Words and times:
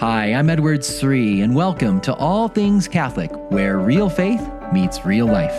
Hi, 0.00 0.32
I'm 0.32 0.48
Edward 0.48 0.82
Sri, 0.82 1.42
and 1.42 1.54
welcome 1.54 2.00
to 2.00 2.14
All 2.14 2.48
Things 2.48 2.88
Catholic, 2.88 3.30
where 3.50 3.76
real 3.76 4.08
faith 4.08 4.40
meets 4.72 5.04
real 5.04 5.26
life. 5.26 5.52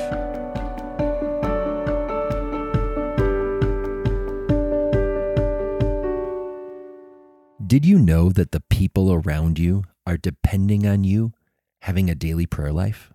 Did 7.68 7.86
you 7.86 8.00
know 8.00 8.32
that 8.32 8.52
the 8.52 8.64
people 8.68 9.14
around 9.14 9.60
you 9.60 9.84
are 10.08 10.18
depending 10.18 10.88
on 10.88 11.04
you 11.04 11.34
having 11.82 12.10
a 12.10 12.16
daily 12.16 12.48
prayer 12.48 12.74
life? 12.74 13.11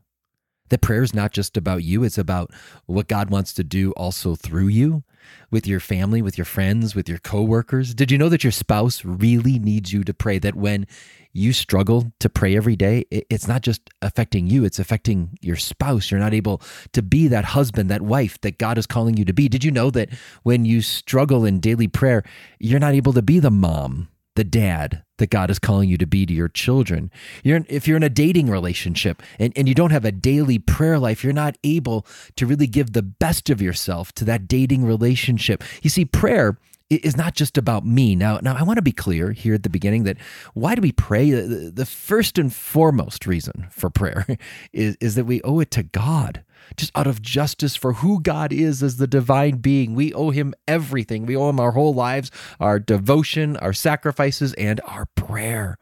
That 0.69 0.81
prayer 0.81 1.03
is 1.03 1.15
not 1.15 1.33
just 1.33 1.57
about 1.57 1.83
you, 1.85 2.05
it's 2.05 2.19
about 2.19 2.53
what 2.87 3.09
God 3.09 3.31
wants 3.31 3.53
to 3.55 3.65
do 3.65 3.93
also 3.93 4.35
through 4.35 4.69
you 4.69 5.05
with 5.51 5.67
your 5.67 5.81
family, 5.81 6.23
with 6.23 6.39
your 6.39 6.45
friends, 6.45 6.95
with 6.95 7.09
your 7.09 7.19
coworkers. 7.19 7.95
Did 7.95 8.11
you 8.11 8.19
know 8.19 8.29
that 8.29 8.45
your 8.45 8.53
spouse 8.53 9.05
really 9.05 9.59
needs 9.59 9.93
you 9.93 10.05
to 10.05 10.15
pray? 10.15 10.39
That 10.39 10.55
when 10.55 10.87
you 11.33 11.53
struggle 11.53 12.13
to 12.21 12.29
pray 12.29 12.57
every 12.57 12.77
day, 12.77 13.05
it's 13.11 13.47
not 13.47 13.61
just 13.63 13.83
affecting 14.03 14.47
you, 14.47 14.65
it's 14.65 14.79
affecting 14.79 15.39
your 15.43 15.57
spouse. 15.57 16.11
You're 16.11 16.21
not 16.21 16.35
able 16.35 16.63
to 16.93 17.03
be 17.03 17.29
that 17.29 17.45
husband, 17.45 17.91
that 17.91 18.03
wife 18.03 18.41
that 18.41 18.59
God 18.59 18.79
is 18.79 18.87
calling 18.87 19.17
you 19.17 19.25
to 19.25 19.33
be. 19.33 19.49
Did 19.49 19.65
you 19.65 19.71
know 19.71 19.91
that 19.91 20.09
when 20.45 20.65
you 20.65 20.81
struggle 20.81 21.45
in 21.45 21.61
daily 21.61 21.89
prayer, 21.89 22.23
you're 22.59 22.81
not 22.81 22.95
able 22.95 23.13
to 23.13 23.23
be 23.23 23.39
the 23.39 23.51
mom 23.51 24.09
the 24.37 24.45
dad 24.45 25.03
that 25.19 25.31
God 25.31 25.51
is 25.51 25.59
calling 25.59 25.89
you 25.89 25.99
to 25.99 26.07
be 26.07 26.25
to 26.27 26.33
your 26.33 26.49
children. 26.49 27.11
You're, 27.43 27.65
if 27.69 27.89
you're 27.89 27.97
in 27.97 28.03
a 28.03 28.09
dating 28.09 28.49
relationship 28.49 29.23
and, 29.39 29.53
and 29.57 29.69
you 29.69 29.75
don't 29.75 29.91
have 29.91 30.05
a 30.05 30.13
daily 30.13 30.59
prayer 30.59 30.99
life, 30.99 31.25
you're 31.25 31.33
not 31.33 31.57
able 31.65 32.07
to 32.37 32.47
really 32.47 32.67
give 32.67 32.93
the 32.93 33.03
best 33.03 33.51
of 33.51 33.61
yourself 33.61 34.13
to 34.13 34.25
that 34.27 34.47
dating 34.47 34.85
relationship. 34.85 35.65
You 35.83 35.91
see, 35.91 36.05
prayer 36.05 36.59
is 36.91 37.17
not 37.17 37.35
just 37.35 37.59
about 37.59 37.85
me. 37.85 38.15
Now, 38.15 38.39
now 38.39 38.57
I 38.57 38.63
want 38.63 38.77
to 38.77 38.83
be 38.83 38.93
clear 38.93 39.33
here 39.33 39.55
at 39.55 39.63
the 39.63 39.69
beginning 39.69 40.05
that 40.05 40.19
why 40.55 40.75
do 40.75 40.83
we 40.83 40.93
pray? 40.93 41.31
The, 41.31 41.87
first 41.87 42.39
and 42.39 42.53
foremost 42.53 43.27
reason 43.27 43.67
for 43.71 43.91
prayer 43.91 44.27
is, 44.73 44.97
is 45.01 45.15
that 45.15 45.25
we 45.25 45.43
owe 45.43 45.61
it 45.61 45.71
to 45.73 45.83
God 45.83 46.45
just 46.77 46.91
out 46.97 47.07
of 47.07 47.23
justice 47.23 47.77
for 47.77 47.95
who 47.95 48.21
God 48.21 48.53
is 48.53 48.83
as 48.83 48.97
the 48.97 49.07
divine 49.07 49.59
being. 49.59 49.95
We 49.95 50.13
owe 50.13 50.31
him 50.31 50.55
everything. 50.67 51.27
We 51.27 51.37
owe 51.37 51.49
him 51.49 51.61
our 51.61 51.73
whole 51.73 51.95
lives, 51.95 52.31
our 52.61 52.79
devotion, 52.79 53.57
our 53.59 53.73
sacrifices, 53.73 54.53
and 54.55 54.81
our 54.85 55.07
prayer. 55.15 55.79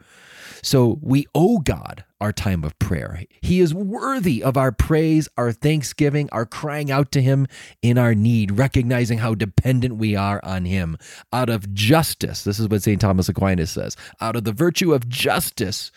So 0.62 0.98
we 1.02 1.26
owe 1.34 1.58
God 1.58 2.04
our 2.24 2.32
time 2.32 2.64
of 2.64 2.76
prayer. 2.78 3.22
He 3.42 3.60
is 3.60 3.74
worthy 3.74 4.42
of 4.42 4.56
our 4.56 4.72
praise, 4.72 5.28
our 5.36 5.52
thanksgiving, 5.52 6.30
our 6.32 6.46
crying 6.46 6.90
out 6.90 7.12
to 7.12 7.20
Him 7.20 7.46
in 7.82 7.98
our 7.98 8.14
need, 8.14 8.52
recognizing 8.58 9.18
how 9.18 9.34
dependent 9.34 9.98
we 9.98 10.16
are 10.16 10.40
on 10.42 10.64
Him. 10.64 10.96
Out 11.34 11.50
of 11.50 11.74
justice, 11.74 12.42
this 12.42 12.58
is 12.58 12.66
what 12.66 12.82
St. 12.82 12.98
Thomas 12.98 13.28
Aquinas 13.28 13.70
says, 13.70 13.94
out 14.22 14.36
of 14.36 14.44
the 14.44 14.52
virtue 14.52 14.94
of 14.94 15.06
justice, 15.06 15.92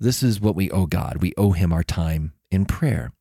this 0.00 0.22
is 0.22 0.40
what 0.40 0.56
we 0.56 0.70
owe 0.70 0.86
God. 0.86 1.18
We 1.20 1.34
owe 1.36 1.52
Him 1.52 1.70
our 1.70 1.84
time 1.84 2.32
in 2.50 2.64
prayer. 2.64 3.12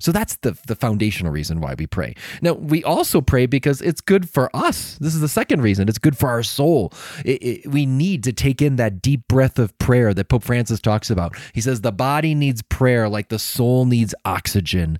So 0.00 0.12
that's 0.12 0.36
the, 0.36 0.58
the 0.66 0.74
foundational 0.74 1.30
reason 1.30 1.60
why 1.60 1.74
we 1.78 1.86
pray. 1.86 2.14
Now, 2.42 2.54
we 2.54 2.82
also 2.82 3.20
pray 3.20 3.46
because 3.46 3.80
it's 3.80 4.00
good 4.00 4.28
for 4.28 4.54
us. 4.56 4.96
This 4.98 5.14
is 5.14 5.20
the 5.20 5.28
second 5.28 5.62
reason. 5.62 5.88
It's 5.88 5.98
good 5.98 6.16
for 6.16 6.28
our 6.28 6.42
soul. 6.42 6.92
It, 7.24 7.42
it, 7.42 7.66
we 7.68 7.86
need 7.86 8.24
to 8.24 8.32
take 8.32 8.62
in 8.62 8.76
that 8.76 9.02
deep 9.02 9.28
breath 9.28 9.58
of 9.58 9.76
prayer 9.78 10.12
that 10.14 10.28
Pope 10.28 10.42
Francis 10.42 10.80
talks 10.80 11.10
about. 11.10 11.36
He 11.52 11.60
says 11.60 11.82
the 11.82 11.92
body 11.92 12.34
needs 12.34 12.62
prayer 12.62 13.08
like 13.08 13.28
the 13.28 13.38
soul 13.38 13.84
needs 13.84 14.14
oxygen. 14.24 14.98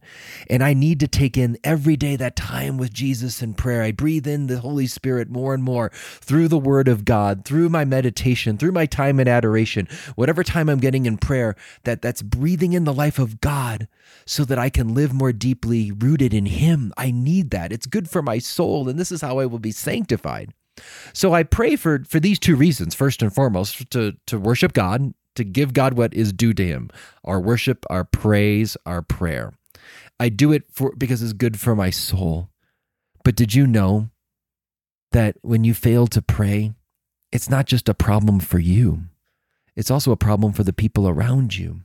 And 0.48 0.62
I 0.62 0.74
need 0.74 1.00
to 1.00 1.08
take 1.08 1.36
in 1.36 1.58
every 1.64 1.96
day 1.96 2.16
that 2.16 2.36
time 2.36 2.76
with 2.76 2.92
Jesus 2.92 3.42
in 3.42 3.54
prayer. 3.54 3.82
I 3.82 3.92
breathe 3.92 4.26
in 4.26 4.46
the 4.46 4.60
Holy 4.60 4.86
Spirit 4.86 5.30
more 5.30 5.54
and 5.54 5.64
more 5.64 5.90
through 5.94 6.48
the 6.48 6.58
Word 6.58 6.88
of 6.88 7.04
God, 7.04 7.44
through 7.44 7.70
my 7.70 7.84
meditation, 7.84 8.58
through 8.58 8.72
my 8.72 8.86
time 8.86 9.18
in 9.18 9.28
adoration, 9.28 9.88
whatever 10.14 10.44
time 10.44 10.68
I'm 10.68 10.78
getting 10.78 11.06
in 11.06 11.16
prayer, 11.16 11.56
that, 11.84 12.02
that's 12.02 12.22
breathing 12.22 12.74
in 12.74 12.84
the 12.84 12.92
life 12.92 13.18
of 13.18 13.40
God 13.40 13.88
so 14.26 14.44
that 14.44 14.58
I 14.58 14.70
can 14.70 14.89
live 14.94 15.12
more 15.12 15.33
deeply 15.33 15.92
rooted 15.92 16.34
in 16.34 16.46
Him. 16.46 16.92
I 16.96 17.11
need 17.11 17.51
that. 17.51 17.73
It's 17.73 17.86
good 17.86 18.08
for 18.08 18.23
my 18.23 18.39
soul, 18.39 18.89
and 18.89 18.98
this 18.98 19.12
is 19.12 19.20
how 19.20 19.39
I 19.39 19.46
will 19.46 19.58
be 19.58 19.73
sanctified. 19.73 20.52
So 21.12 21.33
I 21.33 21.42
pray 21.42 21.77
for 21.77 22.05
for 22.08 22.20
these 22.20 22.39
two 22.39 22.56
reasons. 22.56 22.95
First 22.95 23.23
and 23.23 23.34
foremost, 23.34 23.90
to 23.90 24.17
to 24.27 24.39
worship 24.39 24.73
God, 24.73 25.14
to 25.36 25.45
give 25.45 25.73
God 25.73 25.95
what 25.95 26.14
is 26.14 26.33
due 26.33 26.55
to 26.55 26.67
Him, 26.67 26.90
our 27.24 27.40
worship, 27.40 27.84
our 27.90 28.05
praise, 28.05 28.77
our 28.86 29.02
prayer. 29.02 29.52
I 30.18 30.28
do 30.28 30.52
it 30.52 30.64
for 30.70 30.95
because 30.96 31.22
it's 31.22 31.33
good 31.33 31.58
for 31.58 31.74
my 31.74 31.90
soul. 31.90 32.51
But 33.24 33.36
did 33.36 33.55
you 33.55 33.67
know 33.67 34.11
that 35.12 35.36
when 35.42 35.64
you 35.64 35.74
fail 35.74 36.07
to 36.08 36.22
pray, 36.22 36.72
it's 37.33 37.51
not 37.51 37.67
just 37.67 37.89
a 37.89 37.95
problem 37.95 38.40
for 38.40 38.58
you. 38.58 39.05
It's 39.77 39.90
also 39.90 40.12
a 40.12 40.17
problem 40.17 40.52
for 40.52 40.62
the 40.62 40.72
people 40.72 41.08
around 41.08 41.57
you. 41.57 41.83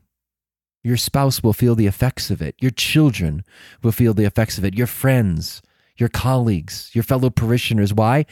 Your 0.85 0.97
spouse 0.97 1.41
will 1.41 1.51
feel 1.51 1.73
the 1.73 1.87
effects 1.87 2.29
of 2.29 2.43
it. 2.43 2.53
Your 2.61 2.69
children 2.69 3.43
will 3.81 3.91
feel 3.91 4.13
the 4.13 4.25
effects 4.25 4.59
of 4.59 4.63
it. 4.63 4.75
Your 4.75 4.85
friends, 4.85 5.63
your 5.97 6.09
colleagues, 6.09 6.91
your 6.93 7.03
fellow 7.03 7.31
parishioners. 7.31 7.91
Why? 7.91 8.27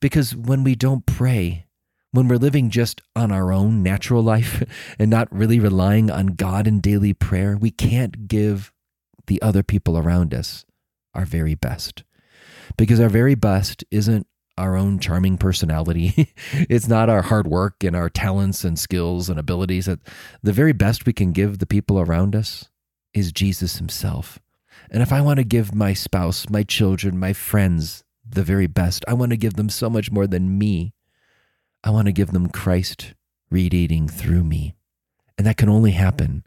Because 0.00 0.36
when 0.36 0.64
we 0.64 0.74
don't 0.74 1.06
pray, 1.06 1.64
when 2.10 2.28
we're 2.28 2.36
living 2.36 2.68
just 2.68 3.00
on 3.16 3.32
our 3.32 3.54
own 3.54 3.82
natural 3.82 4.22
life 4.22 4.62
and 4.98 5.10
not 5.10 5.34
really 5.34 5.58
relying 5.58 6.10
on 6.10 6.34
God 6.34 6.66
in 6.66 6.80
daily 6.80 7.14
prayer, 7.14 7.56
we 7.56 7.70
can't 7.70 8.28
give 8.28 8.70
the 9.26 9.40
other 9.40 9.62
people 9.62 9.96
around 9.96 10.34
us 10.34 10.66
our 11.14 11.24
very 11.24 11.54
best. 11.54 12.04
Because 12.76 13.00
our 13.00 13.08
very 13.08 13.34
best 13.34 13.82
isn't 13.90 14.26
our 14.56 14.76
own 14.76 14.98
charming 14.98 15.38
personality. 15.38 16.32
it's 16.52 16.88
not 16.88 17.08
our 17.08 17.22
hard 17.22 17.46
work 17.46 17.82
and 17.82 17.96
our 17.96 18.08
talents 18.08 18.64
and 18.64 18.78
skills 18.78 19.28
and 19.28 19.38
abilities. 19.38 19.86
That 19.86 20.00
the 20.42 20.52
very 20.52 20.72
best 20.72 21.06
we 21.06 21.12
can 21.12 21.32
give 21.32 21.58
the 21.58 21.66
people 21.66 21.98
around 21.98 22.36
us 22.36 22.68
is 23.12 23.32
Jesus 23.32 23.76
himself. 23.76 24.38
And 24.90 25.02
if 25.02 25.12
I 25.12 25.20
want 25.20 25.38
to 25.38 25.44
give 25.44 25.74
my 25.74 25.92
spouse, 25.92 26.48
my 26.48 26.62
children, 26.62 27.18
my 27.18 27.32
friends 27.32 28.04
the 28.26 28.42
very 28.42 28.66
best, 28.66 29.04
I 29.06 29.14
want 29.14 29.30
to 29.30 29.36
give 29.36 29.54
them 29.54 29.68
so 29.68 29.90
much 29.90 30.10
more 30.10 30.26
than 30.26 30.58
me. 30.58 30.94
I 31.82 31.90
want 31.90 32.06
to 32.06 32.12
give 32.12 32.32
them 32.32 32.48
Christ 32.48 33.14
radiating 33.50 34.08
through 34.08 34.44
me. 34.44 34.74
And 35.36 35.46
that 35.46 35.56
can 35.56 35.68
only 35.68 35.92
happen 35.92 36.44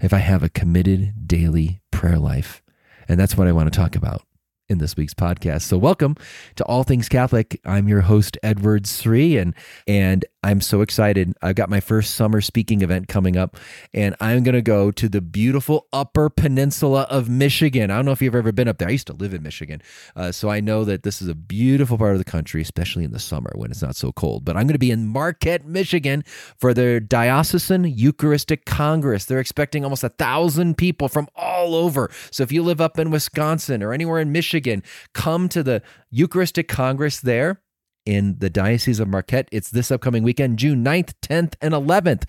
if 0.00 0.12
I 0.12 0.18
have 0.18 0.42
a 0.42 0.48
committed 0.48 1.26
daily 1.26 1.80
prayer 1.90 2.18
life. 2.18 2.62
And 3.08 3.18
that's 3.18 3.36
what 3.36 3.48
I 3.48 3.52
want 3.52 3.72
to 3.72 3.76
talk 3.76 3.94
about 3.94 4.22
in 4.72 4.78
this 4.78 4.96
week's 4.96 5.14
podcast. 5.14 5.62
So 5.62 5.76
welcome 5.76 6.16
to 6.56 6.64
All 6.64 6.82
Things 6.82 7.08
Catholic. 7.08 7.60
I'm 7.64 7.86
your 7.88 8.00
host 8.00 8.38
Edward 8.42 8.86
Sri 8.86 9.36
and 9.36 9.54
and 9.86 10.24
I'm 10.44 10.60
so 10.60 10.80
excited. 10.80 11.34
I've 11.40 11.54
got 11.54 11.70
my 11.70 11.78
first 11.78 12.16
summer 12.16 12.40
speaking 12.40 12.82
event 12.82 13.06
coming 13.06 13.36
up 13.36 13.56
and 13.94 14.16
I'm 14.20 14.42
going 14.42 14.56
to 14.56 14.62
go 14.62 14.90
to 14.90 15.08
the 15.08 15.20
beautiful 15.20 15.86
Upper 15.92 16.30
Peninsula 16.30 17.06
of 17.08 17.28
Michigan. 17.28 17.92
I 17.92 17.96
don't 17.96 18.06
know 18.06 18.10
if 18.12 18.20
you've 18.20 18.34
ever 18.34 18.50
been 18.50 18.66
up 18.66 18.78
there. 18.78 18.88
I 18.88 18.92
used 18.92 19.06
to 19.06 19.12
live 19.12 19.34
in 19.34 19.42
Michigan. 19.44 19.82
Uh, 20.16 20.32
so 20.32 20.50
I 20.50 20.58
know 20.58 20.84
that 20.84 21.04
this 21.04 21.22
is 21.22 21.28
a 21.28 21.34
beautiful 21.36 21.96
part 21.96 22.12
of 22.12 22.18
the 22.18 22.24
country, 22.24 22.60
especially 22.60 23.04
in 23.04 23.12
the 23.12 23.20
summer 23.20 23.52
when 23.54 23.70
it's 23.70 23.82
not 23.82 23.94
so 23.94 24.10
cold. 24.10 24.44
But 24.44 24.56
I'm 24.56 24.64
going 24.64 24.72
to 24.72 24.80
be 24.80 24.90
in 24.90 25.06
Marquette, 25.06 25.64
Michigan 25.64 26.24
for 26.56 26.74
their 26.74 26.98
Diocesan 26.98 27.84
Eucharistic 27.84 28.64
Congress. 28.64 29.26
They're 29.26 29.38
expecting 29.38 29.84
almost 29.84 30.02
a 30.02 30.08
thousand 30.08 30.76
people 30.76 31.08
from 31.08 31.28
all 31.36 31.76
over. 31.76 32.10
So 32.32 32.42
if 32.42 32.50
you 32.50 32.64
live 32.64 32.80
up 32.80 32.98
in 32.98 33.12
Wisconsin 33.12 33.80
or 33.82 33.92
anywhere 33.92 34.18
in 34.18 34.32
Michigan, 34.32 34.61
Michigan, 34.62 34.82
come 35.12 35.48
to 35.48 35.62
the 35.62 35.82
Eucharistic 36.10 36.68
Congress 36.68 37.20
there 37.20 37.60
in 38.04 38.38
the 38.38 38.50
Diocese 38.50 39.00
of 39.00 39.08
Marquette. 39.08 39.48
It's 39.52 39.70
this 39.70 39.90
upcoming 39.90 40.22
weekend, 40.22 40.58
June 40.58 40.84
9th, 40.84 41.12
10th, 41.22 41.54
and 41.60 41.72
11th. 41.72 42.24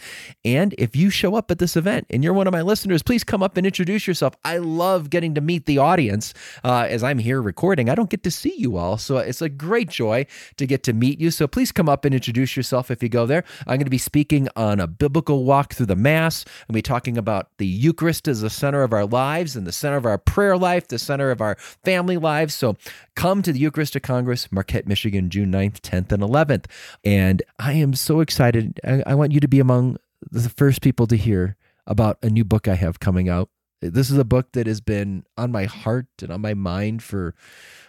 And 0.45 0.73
if 0.77 0.95
you 0.95 1.09
show 1.09 1.35
up 1.35 1.49
at 1.49 1.59
this 1.59 1.75
event 1.75 2.07
and 2.09 2.23
you're 2.23 2.33
one 2.33 2.47
of 2.47 2.53
my 2.53 2.61
listeners, 2.61 3.01
please 3.01 3.23
come 3.23 3.41
up 3.41 3.57
and 3.57 3.65
introduce 3.65 4.07
yourself. 4.07 4.35
I 4.43 4.57
love 4.57 5.09
getting 5.09 5.33
to 5.35 5.41
meet 5.41 5.65
the 5.65 5.79
audience 5.79 6.33
uh, 6.63 6.85
as 6.89 7.03
I'm 7.03 7.17
here 7.17 7.41
recording. 7.41 7.89
I 7.89 7.95
don't 7.95 8.09
get 8.09 8.23
to 8.23 8.31
see 8.31 8.53
you 8.57 8.77
all, 8.77 8.97
so 8.97 9.17
it's 9.17 9.41
a 9.41 9.49
great 9.49 9.89
joy 9.89 10.25
to 10.57 10.65
get 10.65 10.83
to 10.83 10.93
meet 10.93 11.19
you. 11.19 11.31
So 11.31 11.47
please 11.47 11.71
come 11.71 11.89
up 11.89 12.05
and 12.05 12.13
introduce 12.13 12.55
yourself 12.55 12.91
if 12.91 13.01
you 13.01 13.09
go 13.09 13.25
there. 13.25 13.43
I'm 13.61 13.77
going 13.77 13.85
to 13.85 13.89
be 13.89 13.97
speaking 13.97 14.47
on 14.55 14.79
a 14.79 14.87
biblical 14.87 15.43
walk 15.43 15.73
through 15.73 15.87
the 15.87 15.95
Mass. 15.95 16.45
I'm 16.45 16.51
going 16.51 16.67
to 16.67 16.73
be 16.73 16.81
talking 16.81 17.17
about 17.17 17.49
the 17.57 17.67
Eucharist 17.67 18.27
as 18.27 18.41
the 18.41 18.49
center 18.49 18.83
of 18.83 18.93
our 18.93 19.05
lives 19.05 19.55
and 19.55 19.65
the 19.65 19.71
center 19.71 19.97
of 19.97 20.05
our 20.05 20.17
prayer 20.17 20.57
life, 20.57 20.87
the 20.87 20.99
center 20.99 21.31
of 21.31 21.41
our 21.41 21.55
family 21.83 22.17
lives. 22.17 22.53
So 22.53 22.75
come 23.15 23.41
to 23.41 23.51
the 23.51 23.59
Eucharistic 23.59 24.03
Congress, 24.03 24.51
Marquette, 24.51 24.87
Michigan, 24.87 25.29
June 25.29 25.51
9th. 25.51 25.62
9th, 25.69 25.81
10th, 25.81 26.11
and 26.11 26.23
11th. 26.23 26.65
And 27.03 27.41
I 27.59 27.73
am 27.73 27.93
so 27.93 28.19
excited. 28.19 28.79
I, 28.83 29.03
I 29.07 29.15
want 29.15 29.31
you 29.31 29.39
to 29.39 29.47
be 29.47 29.59
among 29.59 29.97
the 30.31 30.49
first 30.49 30.81
people 30.81 31.07
to 31.07 31.15
hear 31.15 31.57
about 31.85 32.17
a 32.21 32.29
new 32.29 32.45
book 32.45 32.67
I 32.67 32.75
have 32.75 32.99
coming 32.99 33.29
out. 33.29 33.49
This 33.89 34.09
is 34.09 34.17
a 34.17 34.25
book 34.25 34.51
that 34.53 34.67
has 34.67 34.81
been 34.81 35.25
on 35.37 35.51
my 35.51 35.65
heart 35.65 36.07
and 36.21 36.31
on 36.31 36.41
my 36.41 36.53
mind 36.53 37.03
for 37.03 37.35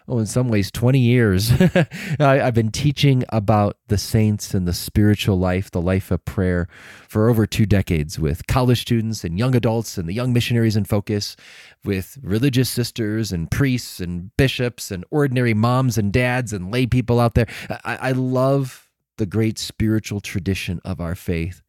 oh, 0.06 0.18
in 0.18 0.26
some 0.26 0.48
ways, 0.48 0.70
20 0.70 0.98
years. 0.98 1.50
I, 2.20 2.36
have 2.36 2.54
been 2.54 2.70
teaching 2.70 3.24
about 3.30 3.78
the 3.88 3.98
saints 3.98 4.54
and 4.54 4.68
the 4.68 4.72
spiritual 4.72 5.38
life, 5.38 5.70
the 5.70 5.80
life 5.80 6.10
of 6.10 6.24
prayer, 6.24 6.68
for 7.08 7.28
over 7.28 7.46
two 7.46 7.66
decades 7.66 8.18
with 8.18 8.46
college 8.46 8.82
students 8.82 9.24
and 9.24 9.38
young 9.38 9.54
adults 9.56 9.96
and 9.96 10.08
the 10.08 10.12
young 10.12 10.32
missionaries 10.32 10.76
in 10.76 10.84
focus, 10.84 11.36
with 11.84 12.18
religious 12.22 12.68
sisters 12.68 13.32
and 13.32 13.50
priests 13.50 14.00
and 14.00 14.36
bishops 14.36 14.90
and 14.90 15.04
ordinary 15.10 15.54
moms 15.54 15.96
and 15.96 16.12
dads 16.12 16.52
and 16.52 16.70
lay 16.70 16.86
people 16.86 17.20
out 17.20 17.34
there. 17.34 17.46
I, 17.84 17.96
I 17.96 18.12
love 18.12 18.90
the 19.16 19.26
great 19.26 19.58
spiritual 19.58 20.20
tradition 20.20 20.80
of 20.84 21.00
our 21.00 21.14
faith. 21.14 21.62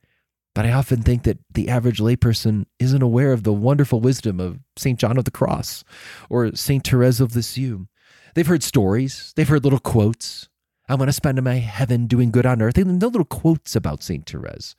But 0.55 0.65
I 0.65 0.71
often 0.71 1.03
think 1.03 1.23
that 1.23 1.37
the 1.53 1.67
average 1.67 1.99
layperson 1.99 2.65
isn't 2.79 3.01
aware 3.01 3.33
of 3.33 3.43
the 3.43 3.53
wonderful 3.53 3.99
wisdom 3.99 4.39
of 4.39 4.59
St. 4.77 4.97
John 4.97 5.17
of 5.17 5.25
the 5.25 5.31
Cross 5.31 5.83
or 6.29 6.55
St. 6.55 6.87
Therese 6.87 7.19
of 7.19 7.35
Lisieux. 7.35 7.87
They've 8.33 8.47
heard 8.47 8.63
stories, 8.63 9.33
they've 9.35 9.47
heard 9.47 9.65
little 9.65 9.79
quotes. 9.79 10.49
I 10.87 10.95
want 10.95 11.09
to 11.09 11.13
spend 11.13 11.41
my 11.43 11.55
heaven 11.55 12.07
doing 12.07 12.31
good 12.31 12.45
on 12.45 12.61
earth. 12.61 12.75
They 12.75 12.83
know 12.83 13.07
little 13.07 13.25
quotes 13.25 13.75
about 13.75 14.01
St. 14.01 14.27
Therese, 14.27 14.75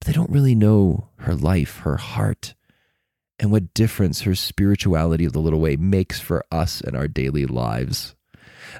but 0.00 0.06
they 0.06 0.12
don't 0.12 0.30
really 0.30 0.54
know 0.54 1.10
her 1.18 1.34
life, 1.34 1.78
her 1.80 1.96
heart, 1.96 2.54
and 3.38 3.52
what 3.52 3.74
difference 3.74 4.22
her 4.22 4.34
spirituality 4.34 5.24
of 5.24 5.32
the 5.32 5.40
little 5.40 5.60
way 5.60 5.76
makes 5.76 6.18
for 6.18 6.44
us 6.50 6.80
in 6.80 6.96
our 6.96 7.06
daily 7.08 7.46
lives. 7.46 8.14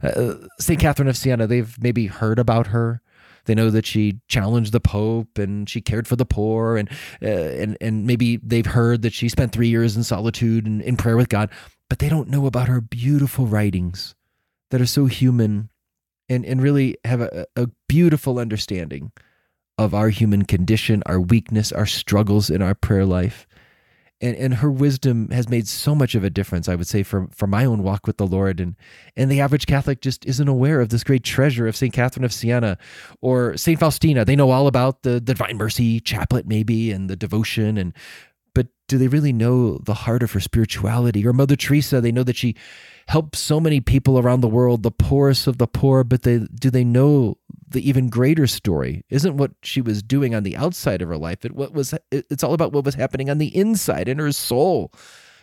Uh, 0.03 0.35
St. 0.59 0.81
Catherine 0.81 1.09
of 1.09 1.17
Siena, 1.17 1.47
they've 1.47 1.77
maybe 1.81 2.07
heard 2.07 2.39
about 2.39 2.69
her. 2.69 3.03
They 3.45 3.55
know 3.55 3.71
that 3.71 3.87
she 3.87 4.21
challenged 4.29 4.73
the 4.73 4.81
Pope 4.81 5.39
and 5.39 5.69
she 5.69 5.81
cared 5.81 6.07
for 6.07 6.17
the 6.17 6.25
poor, 6.25 6.77
and 6.77 6.89
uh, 7.23 7.27
and 7.27 7.77
and 7.81 8.07
maybe 8.07 8.39
they've 8.39 8.67
heard 8.67 9.03
that 9.03 9.13
she 9.13 9.29
spent 9.29 9.53
three 9.53 9.69
years 9.69 9.97
in 9.97 10.05
solitude 10.05 10.67
and 10.67 10.81
in 10.83 10.97
prayer 10.97 11.17
with 11.17 11.29
God, 11.29 11.51
but 11.89 11.99
they 11.99 12.09
don't 12.09 12.29
know 12.29 12.47
about 12.47 12.69
her 12.69 12.81
beautiful 12.81 13.47
writings 13.47 14.15
that 14.71 14.81
are 14.81 14.87
so 14.87 15.07
human 15.07 15.71
and 16.29 16.45
and 16.45 16.63
really 16.63 16.97
have 17.05 17.21
a, 17.21 17.47
a 17.57 17.69
beautiful 17.89 18.39
understanding 18.39 19.13
of 19.77 19.95
our 19.95 20.09
human 20.09 20.45
condition, 20.45 21.03
our 21.07 21.21
weakness, 21.21 21.73
our 21.73 21.87
struggles 21.87 22.49
in 22.49 22.63
our 22.63 22.75
prayer 22.75 23.05
life 23.05 23.47
and 24.25 24.37
and 24.37 24.55
her 24.55 24.71
wisdom 24.71 25.29
has 25.31 25.49
made 25.49 25.69
so 25.69 25.95
much 25.95 26.15
of 26.15 26.25
a 26.25 26.31
difference 26.31 26.69
i 26.69 26.75
would 26.75 26.87
say 26.87 27.03
for 27.03 27.29
for 27.33 27.47
my 27.47 27.65
own 27.65 27.83
walk 27.83 28.07
with 28.07 28.17
the 28.17 28.27
lord. 28.27 28.61
And 28.61 28.77
and 29.17 29.31
the 29.31 29.41
average 29.41 29.67
catholic 29.67 30.01
just 30.01 30.25
isn't 30.27 30.49
aware 30.49 30.81
of 30.81 30.89
this 30.89 31.05
great 31.05 31.25
treasure 31.25 31.67
of 31.67 31.77
st 31.77 31.93
catherine 31.93 32.25
of 32.25 32.33
siena 32.33 32.79
or 33.21 33.57
st 33.57 33.79
faustina. 33.79 34.25
They 34.25 34.37
know 34.37 34.51
all 34.51 34.67
about 34.67 35.03
the, 35.03 35.13
the 35.13 35.21
divine 35.21 35.57
mercy 35.57 36.01
chaplet 36.01 36.47
maybe 36.47 36.91
and 36.91 37.09
the 37.11 37.17
devotion. 37.17 37.77
And 37.77 37.93
but 38.55 38.69
do 38.89 38.99
they 38.99 39.09
really 39.09 39.33
know 39.33 39.79
the 39.79 39.95
heart 39.95 40.23
of 40.23 40.33
her 40.33 40.41
spirituality? 40.41 41.27
Or 41.27 41.33
mother 41.33 41.57
teresa 41.57 42.01
they 42.01 42.13
know 42.13 42.25
that 42.25 42.37
she 42.37 42.55
helped 43.07 43.37
so 43.37 43.61
many 43.61 43.81
people 43.81 44.19
around 44.19 44.41
the 44.41 44.49
world 44.49 44.83
the 44.83 44.91
poorest 44.91 45.47
of 45.47 45.59
the 45.59 45.67
poor 45.67 46.03
but 46.05 46.23
they 46.23 46.39
do 46.39 46.71
they 46.71 46.85
know 46.85 47.37
the 47.69 47.87
even 47.87 48.09
greater 48.09 48.47
story 48.47 49.05
isn't 49.09 49.37
what 49.37 49.53
she 49.63 49.81
was 49.81 50.03
doing 50.03 50.35
on 50.35 50.43
the 50.43 50.57
outside 50.57 51.03
of 51.03 51.09
her 51.09 51.17
life. 51.17 51.45
It 51.45 51.53
what 51.53 51.73
was 51.73 51.95
it's 52.11 52.45
all 52.45 52.55
about 52.55 52.73
what 52.73 52.85
was 52.85 52.95
happening 52.95 53.31
on 53.31 53.39
the 53.39 53.57
inside 53.57 54.09
in 54.09 54.19
her 54.19 54.33
soul. 54.33 54.93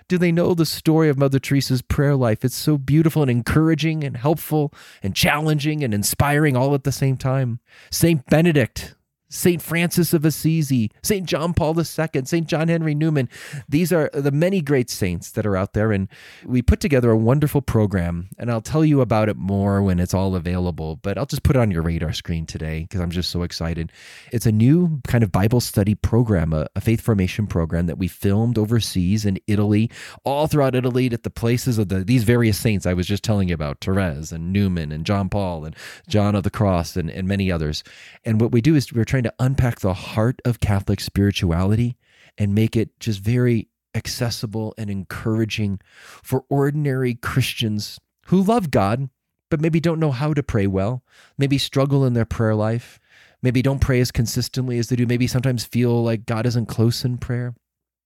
Do 0.08 0.18
they 0.18 0.32
know 0.32 0.54
the 0.54 0.66
story 0.66 1.08
of 1.08 1.18
Mother 1.18 1.40
Teresa's 1.40 1.82
prayer 1.82 2.16
life? 2.16 2.44
It's 2.44 2.56
so 2.56 2.78
beautiful 2.78 3.22
and 3.22 3.32
encouraging 3.32 4.04
and 4.04 4.18
helpful 4.18 4.74
and 5.02 5.16
challenging 5.16 5.84
and 5.84 5.94
inspiring 5.94 6.58
all 6.58 6.74
at 6.76 6.84
the 6.84 6.92
same 6.92 7.16
time. 7.16 7.60
Saint 7.90 8.26
Benedict, 8.26 8.96
St. 9.32 9.62
Francis 9.62 10.14
of 10.14 10.26
Assisi, 10.26 10.92
St. 11.02 11.26
John 11.26 11.54
Paul 11.54 11.78
II, 11.80 11.86
St. 12.26 12.46
John 12.48 12.68
Henry 12.68 12.94
Newman. 12.94 13.30
These 13.68 13.92
are 13.94 14.10
the 14.14 14.32
many 14.32 14.62
great 14.62 14.90
saints 14.90 15.32
that 15.32 15.46
are 15.46 15.58
out 15.58 15.74
there. 15.74 15.92
And 15.92 16.10
we 16.46 16.62
put 16.62 16.80
together 16.80 17.10
a 17.12 17.18
wonderful 17.18 17.62
program, 17.62 18.30
and 18.38 18.52
I'll 18.52 18.62
tell 18.62 18.84
you 18.84 19.02
about 19.02 19.30
it 19.30 19.38
more 19.38 19.82
when 19.82 20.00
it's 20.00 20.14
all 20.14 20.36
available, 20.36 20.98
but 20.98 21.18
I'll 21.18 21.26
just 21.26 21.44
put 21.44 21.56
it 21.56 21.60
on 21.60 21.72
your 21.72 21.82
radar 21.82 22.14
screen 22.14 22.46
today 22.46 22.82
because 22.82 23.00
I'm 23.00 23.10
just 23.10 23.32
so 23.32 23.44
excited. 23.44 23.92
It's 24.32 24.46
a 24.46 24.52
new 24.52 25.02
kind 25.08 25.24
of 25.24 25.32
Bible 25.32 25.62
study 25.62 25.96
program, 25.96 26.54
a, 26.54 26.68
a 26.76 26.82
faith 26.82 27.02
formation 27.02 27.48
program 27.48 27.88
that 27.88 27.98
we 27.98 28.08
filmed 28.08 28.58
overseas 28.58 29.26
in 29.26 29.40
Italy, 29.48 29.90
all 30.26 30.48
throughout 30.48 30.76
Italy 30.76 31.08
at 31.12 31.24
the 31.24 31.30
places 31.30 31.78
of 31.78 31.90
the, 31.90 32.04
these 32.04 32.24
various 32.24 32.58
saints 32.58 32.86
I 32.86 32.94
was 32.94 33.08
just 33.08 33.24
telling 33.24 33.48
you 33.50 33.56
about 33.56 33.80
Therese 33.82 34.32
and 34.32 34.52
Newman 34.52 34.92
and 34.92 35.06
John 35.06 35.30
Paul 35.30 35.66
and 35.66 35.76
John 36.08 36.36
of 36.36 36.44
the 36.44 36.50
Cross 36.50 36.98
and, 36.98 37.10
and 37.10 37.28
many 37.28 37.52
others. 37.52 37.84
And 38.26 38.42
what 38.42 38.52
we 38.52 38.62
do 38.62 38.76
is 38.76 38.92
we're 38.92 39.06
trying 39.06 39.21
trying 39.22 39.32
to 39.32 39.44
unpack 39.44 39.80
the 39.80 39.94
heart 39.94 40.42
of 40.46 40.60
Catholic 40.60 41.00
spirituality 41.00 41.98
and 42.38 42.56
make 42.56 42.76
it 42.76 43.00
just 43.00 43.20
very 43.20 43.68
accessible 43.94 44.74
and 44.78 44.90
encouraging 44.90 45.80
for 46.24 46.46
ordinary 46.50 47.14
Christians 47.14 48.00
who 48.28 48.42
love 48.42 48.72
God, 48.72 49.10
but 49.50 49.62
maybe 49.62 49.80
don't 49.80 50.00
know 50.00 50.12
how 50.12 50.34
to 50.34 50.42
pray 50.42 50.66
well, 50.66 51.04
maybe 51.38 51.58
struggle 51.58 52.06
in 52.06 52.14
their 52.14 52.26
prayer 52.26 52.56
life, 52.56 53.00
maybe 53.42 53.62
don't 53.62 53.82
pray 53.82 54.00
as 54.00 54.12
consistently 54.12 54.80
as 54.80 54.88
they 54.88 54.96
do, 54.96 55.06
maybe 55.06 55.28
sometimes 55.28 55.66
feel 55.66 56.04
like 56.04 56.26
God 56.26 56.46
isn't 56.46 56.68
close 56.68 57.04
in 57.04 57.18
prayer. 57.18 57.54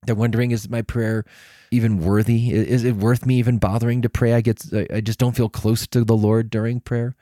They're 0.06 0.16
wondering, 0.16 0.52
is 0.52 0.70
my 0.70 0.82
prayer 0.82 1.26
even 1.72 2.00
worthy? 2.00 2.52
Is 2.52 2.84
it 2.84 2.96
worth 2.96 3.26
me 3.26 3.36
even 3.38 3.58
bothering 3.58 4.02
to 4.04 4.10
pray? 4.10 4.34
I 4.34 4.42
get, 4.42 4.64
I 4.94 5.02
just 5.02 5.18
don't 5.18 5.36
feel 5.36 5.50
close 5.50 5.88
to 5.88 6.04
the 6.04 6.16
Lord 6.16 6.50
during 6.50 6.80
prayer. 6.80 7.16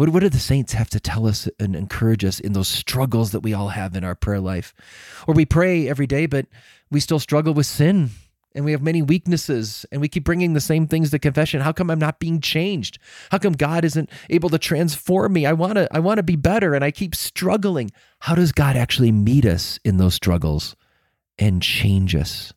What, 0.00 0.08
what 0.08 0.20
do 0.20 0.30
the 0.30 0.38
saints 0.38 0.72
have 0.72 0.88
to 0.90 0.98
tell 0.98 1.26
us 1.26 1.46
and 1.58 1.76
encourage 1.76 2.24
us 2.24 2.40
in 2.40 2.54
those 2.54 2.68
struggles 2.68 3.32
that 3.32 3.40
we 3.40 3.52
all 3.52 3.68
have 3.68 3.94
in 3.94 4.02
our 4.02 4.14
prayer 4.14 4.40
life? 4.40 4.72
Or 5.26 5.34
we 5.34 5.44
pray 5.44 5.90
every 5.90 6.06
day, 6.06 6.24
but 6.24 6.46
we 6.90 7.00
still 7.00 7.18
struggle 7.18 7.52
with 7.52 7.66
sin 7.66 8.08
and 8.54 8.64
we 8.64 8.72
have 8.72 8.80
many 8.80 9.02
weaknesses 9.02 9.84
and 9.92 10.00
we 10.00 10.08
keep 10.08 10.24
bringing 10.24 10.54
the 10.54 10.60
same 10.62 10.86
things 10.86 11.10
to 11.10 11.18
confession. 11.18 11.60
How 11.60 11.72
come 11.72 11.90
i'm 11.90 11.98
not 11.98 12.18
being 12.18 12.40
changed? 12.40 12.98
How 13.30 13.36
come 13.36 13.52
god 13.52 13.84
isn't 13.84 14.08
able 14.30 14.48
to 14.48 14.58
transform 14.58 15.34
me? 15.34 15.44
I 15.44 15.52
want 15.52 15.74
to 15.74 15.86
i 15.94 15.98
want 15.98 16.16
to 16.16 16.22
be 16.22 16.36
better 16.36 16.72
and 16.74 16.82
i 16.82 16.90
keep 16.90 17.14
struggling. 17.14 17.90
How 18.20 18.34
does 18.34 18.52
god 18.52 18.76
actually 18.76 19.12
meet 19.12 19.44
us 19.44 19.78
in 19.84 19.98
those 19.98 20.14
struggles 20.14 20.76
and 21.38 21.60
change 21.60 22.16
us 22.16 22.54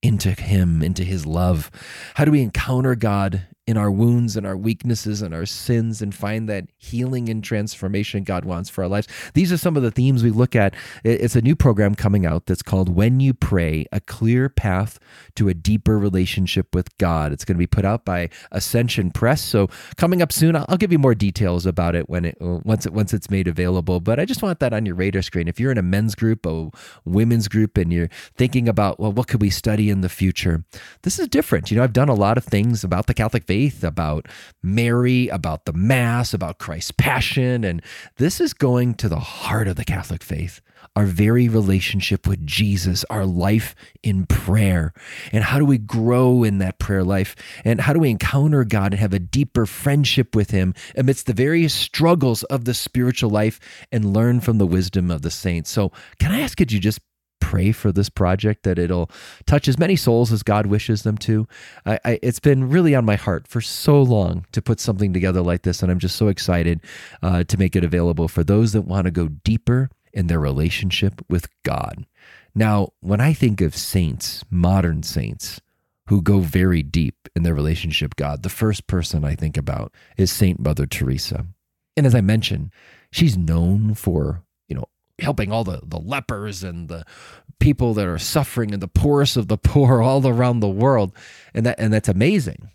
into 0.00 0.30
him 0.30 0.80
into 0.80 1.02
his 1.02 1.26
love? 1.26 1.72
How 2.14 2.24
do 2.24 2.30
we 2.30 2.40
encounter 2.40 2.94
god 2.94 3.48
in 3.66 3.78
our 3.78 3.90
wounds 3.90 4.36
and 4.36 4.46
our 4.46 4.56
weaknesses 4.56 5.22
and 5.22 5.34
our 5.34 5.46
sins 5.46 6.02
and 6.02 6.14
find 6.14 6.48
that 6.48 6.66
healing 6.76 7.30
and 7.30 7.42
transformation 7.42 8.22
God 8.22 8.44
wants 8.44 8.68
for 8.68 8.84
our 8.84 8.88
lives. 8.88 9.08
These 9.32 9.50
are 9.52 9.56
some 9.56 9.76
of 9.76 9.82
the 9.82 9.90
themes 9.90 10.22
we 10.22 10.30
look 10.30 10.54
at. 10.54 10.74
It's 11.02 11.34
a 11.34 11.40
new 11.40 11.56
program 11.56 11.94
coming 11.94 12.26
out 12.26 12.44
that's 12.44 12.62
called 12.62 12.94
When 12.94 13.20
You 13.20 13.32
Pray 13.32 13.86
A 13.90 14.00
Clear 14.00 14.50
Path 14.50 14.98
to 15.36 15.48
a 15.48 15.54
Deeper 15.54 15.98
Relationship 15.98 16.74
with 16.74 16.96
God. 16.98 17.32
It's 17.32 17.44
going 17.44 17.56
to 17.56 17.58
be 17.58 17.66
put 17.66 17.86
out 17.86 18.04
by 18.04 18.28
Ascension 18.52 19.10
Press. 19.10 19.42
So, 19.42 19.68
coming 19.96 20.20
up 20.20 20.30
soon, 20.30 20.56
I'll 20.56 20.76
give 20.76 20.92
you 20.92 20.98
more 20.98 21.14
details 21.14 21.64
about 21.64 21.94
it 21.94 22.10
when 22.10 22.26
it 22.26 22.36
once 22.40 22.84
it 22.84 22.92
once 22.92 23.14
it's 23.14 23.30
made 23.30 23.48
available. 23.48 23.98
But 24.00 24.20
I 24.20 24.26
just 24.26 24.42
want 24.42 24.60
that 24.60 24.74
on 24.74 24.84
your 24.84 24.94
radar 24.94 25.22
screen. 25.22 25.48
If 25.48 25.58
you're 25.58 25.72
in 25.72 25.78
a 25.78 25.82
men's 25.82 26.14
group, 26.14 26.44
a 26.44 26.70
women's 27.06 27.48
group, 27.48 27.78
and 27.78 27.90
you're 27.90 28.10
thinking 28.36 28.68
about, 28.68 29.00
well, 29.00 29.12
what 29.12 29.28
could 29.28 29.40
we 29.40 29.50
study 29.50 29.88
in 29.88 30.02
the 30.02 30.08
future? 30.10 30.64
This 31.02 31.18
is 31.18 31.28
different. 31.28 31.70
You 31.70 31.78
know, 31.78 31.84
I've 31.84 31.94
done 31.94 32.10
a 32.10 32.14
lot 32.14 32.36
of 32.36 32.44
things 32.44 32.84
about 32.84 33.06
the 33.06 33.14
Catholic 33.14 33.44
faith 33.44 33.53
faith, 33.54 33.84
about 33.84 34.26
Mary, 34.64 35.28
about 35.28 35.64
the 35.64 35.72
Mass, 35.72 36.34
about 36.34 36.58
Christ's 36.58 36.90
passion. 36.90 37.62
And 37.62 37.80
this 38.16 38.40
is 38.40 38.52
going 38.52 38.94
to 38.94 39.08
the 39.08 39.20
heart 39.20 39.68
of 39.68 39.76
the 39.76 39.84
Catholic 39.84 40.24
faith 40.24 40.60
our 40.96 41.06
very 41.06 41.48
relationship 41.48 42.26
with 42.26 42.46
Jesus, 42.46 43.04
our 43.10 43.24
life 43.24 43.74
in 44.02 44.26
prayer. 44.26 44.92
And 45.32 45.42
how 45.42 45.58
do 45.58 45.64
we 45.64 45.78
grow 45.78 46.44
in 46.44 46.58
that 46.58 46.78
prayer 46.78 47.02
life? 47.02 47.34
And 47.64 47.80
how 47.80 47.92
do 47.92 47.98
we 47.98 48.10
encounter 48.10 48.64
God 48.64 48.92
and 48.92 49.00
have 49.00 49.14
a 49.14 49.18
deeper 49.18 49.66
friendship 49.66 50.36
with 50.36 50.50
Him 50.50 50.72
amidst 50.94 51.26
the 51.26 51.32
various 51.32 51.74
struggles 51.74 52.44
of 52.44 52.64
the 52.64 52.74
spiritual 52.74 53.30
life 53.30 53.58
and 53.90 54.12
learn 54.12 54.40
from 54.40 54.58
the 54.58 54.66
wisdom 54.66 55.10
of 55.10 55.22
the 55.22 55.32
saints? 55.32 55.70
So, 55.70 55.90
can 56.20 56.30
I 56.30 56.40
ask, 56.40 56.60
you 56.60 56.66
just 56.66 57.00
pray 57.44 57.72
for 57.72 57.92
this 57.92 58.08
project 58.08 58.62
that 58.62 58.78
it'll 58.78 59.10
touch 59.46 59.68
as 59.68 59.78
many 59.78 59.96
souls 59.96 60.32
as 60.32 60.42
God 60.42 60.64
wishes 60.66 61.02
them 61.02 61.18
to. 61.18 61.46
I, 61.84 61.98
I, 62.04 62.18
it's 62.22 62.40
been 62.40 62.70
really 62.70 62.94
on 62.94 63.04
my 63.04 63.16
heart 63.16 63.46
for 63.46 63.60
so 63.60 64.02
long 64.02 64.46
to 64.52 64.62
put 64.62 64.80
something 64.80 65.12
together 65.12 65.42
like 65.42 65.62
this, 65.62 65.82
and 65.82 65.92
I'm 65.92 65.98
just 65.98 66.16
so 66.16 66.28
excited 66.28 66.80
uh, 67.22 67.44
to 67.44 67.58
make 67.58 67.76
it 67.76 67.84
available 67.84 68.28
for 68.28 68.42
those 68.42 68.72
that 68.72 68.82
want 68.82 69.04
to 69.04 69.10
go 69.10 69.28
deeper 69.28 69.90
in 70.14 70.28
their 70.28 70.40
relationship 70.40 71.20
with 71.28 71.48
God. 71.64 72.06
Now, 72.54 72.92
when 73.00 73.20
I 73.20 73.34
think 73.34 73.60
of 73.60 73.76
saints, 73.76 74.42
modern 74.50 75.02
saints, 75.02 75.60
who 76.08 76.22
go 76.22 76.40
very 76.40 76.82
deep 76.82 77.28
in 77.36 77.42
their 77.42 77.54
relationship 77.54 78.16
God, 78.16 78.42
the 78.42 78.48
first 78.48 78.86
person 78.86 79.24
I 79.24 79.34
think 79.34 79.56
about 79.56 79.92
is 80.16 80.32
Saint 80.32 80.60
Mother 80.60 80.86
Teresa. 80.86 81.46
And 81.96 82.06
as 82.06 82.14
I 82.14 82.20
mentioned, 82.20 82.70
she's 83.10 83.36
known 83.36 83.94
for 83.94 84.44
helping 85.20 85.52
all 85.52 85.64
the, 85.64 85.80
the 85.84 86.00
lepers 86.00 86.62
and 86.62 86.88
the 86.88 87.04
people 87.60 87.94
that 87.94 88.06
are 88.06 88.18
suffering 88.18 88.72
and 88.72 88.82
the 88.82 88.88
poorest 88.88 89.36
of 89.36 89.48
the 89.48 89.58
poor 89.62 90.02
all 90.02 90.26
around 90.26 90.60
the 90.60 90.68
world. 90.68 91.12
And 91.54 91.66
that 91.66 91.78
and 91.78 91.92
that's 91.92 92.08
amazing. 92.08 92.70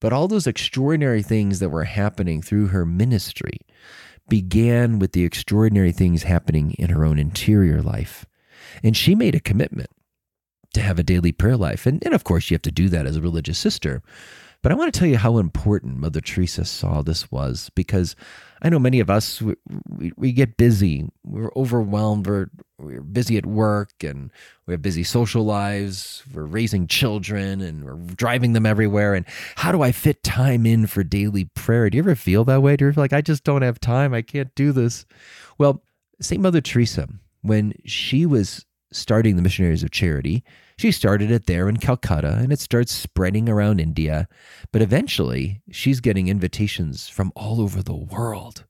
But 0.00 0.12
all 0.12 0.28
those 0.28 0.46
extraordinary 0.46 1.22
things 1.22 1.60
that 1.60 1.70
were 1.70 1.84
happening 1.84 2.42
through 2.42 2.68
her 2.68 2.84
ministry 2.84 3.58
began 4.28 4.98
with 4.98 5.12
the 5.12 5.24
extraordinary 5.24 5.92
things 5.92 6.24
happening 6.24 6.72
in 6.72 6.90
her 6.90 7.04
own 7.04 7.18
interior 7.18 7.82
life. 7.82 8.26
And 8.82 8.96
she 8.96 9.14
made 9.14 9.34
a 9.34 9.40
commitment 9.40 9.90
to 10.74 10.80
have 10.80 10.98
a 10.98 11.04
daily 11.04 11.32
prayer 11.32 11.56
life. 11.56 11.86
And, 11.86 12.04
and 12.04 12.14
of 12.14 12.24
course, 12.24 12.50
you 12.50 12.54
have 12.54 12.62
to 12.62 12.72
do 12.72 12.88
that 12.90 13.06
as 13.06 13.16
a 13.16 13.22
religious 13.22 13.58
sister. 13.58 14.02
But 14.64 14.72
I 14.72 14.76
want 14.76 14.94
to 14.94 14.98
tell 14.98 15.06
you 15.06 15.18
how 15.18 15.36
important 15.36 15.98
Mother 15.98 16.22
Teresa 16.22 16.64
saw 16.64 17.02
this 17.02 17.30
was 17.30 17.70
because 17.74 18.16
I 18.62 18.70
know 18.70 18.78
many 18.78 18.98
of 18.98 19.10
us, 19.10 19.42
we, 19.42 19.56
we, 19.90 20.12
we 20.16 20.32
get 20.32 20.56
busy. 20.56 21.06
We're 21.22 21.50
overwhelmed. 21.54 22.26
We're, 22.26 22.46
we're 22.78 23.02
busy 23.02 23.36
at 23.36 23.44
work 23.44 23.90
and 24.02 24.30
we 24.64 24.72
have 24.72 24.80
busy 24.80 25.04
social 25.04 25.44
lives. 25.44 26.22
We're 26.32 26.46
raising 26.46 26.86
children 26.86 27.60
and 27.60 27.84
we're 27.84 28.14
driving 28.14 28.54
them 28.54 28.64
everywhere. 28.64 29.12
And 29.12 29.26
how 29.56 29.70
do 29.70 29.82
I 29.82 29.92
fit 29.92 30.22
time 30.22 30.64
in 30.64 30.86
for 30.86 31.04
daily 31.04 31.44
prayer? 31.44 31.90
Do 31.90 31.98
you 31.98 32.02
ever 32.02 32.14
feel 32.14 32.46
that 32.46 32.62
way? 32.62 32.74
Do 32.78 32.86
you 32.86 32.88
ever 32.88 32.94
feel 32.94 33.04
like, 33.04 33.12
I 33.12 33.20
just 33.20 33.44
don't 33.44 33.60
have 33.60 33.80
time? 33.80 34.14
I 34.14 34.22
can't 34.22 34.54
do 34.54 34.72
this? 34.72 35.04
Well, 35.58 35.82
St. 36.22 36.40
Mother 36.40 36.62
Teresa 36.62 37.06
when 37.42 37.74
she 37.84 38.24
was 38.24 38.64
starting 38.94 39.36
the 39.36 39.42
Missionaries 39.42 39.82
of 39.82 39.90
Charity, 39.90 40.44
she 40.76 40.92
started 40.92 41.30
it 41.30 41.46
there 41.46 41.68
in 41.68 41.76
Calcutta 41.76 42.38
and 42.40 42.52
it 42.52 42.60
starts 42.60 42.92
spreading 42.92 43.48
around 43.48 43.80
India. 43.80 44.28
But 44.72 44.82
eventually, 44.82 45.62
she's 45.70 46.00
getting 46.00 46.28
invitations 46.28 47.08
from 47.08 47.32
all 47.34 47.60
over 47.60 47.82
the 47.82 47.94
world. 47.94 48.64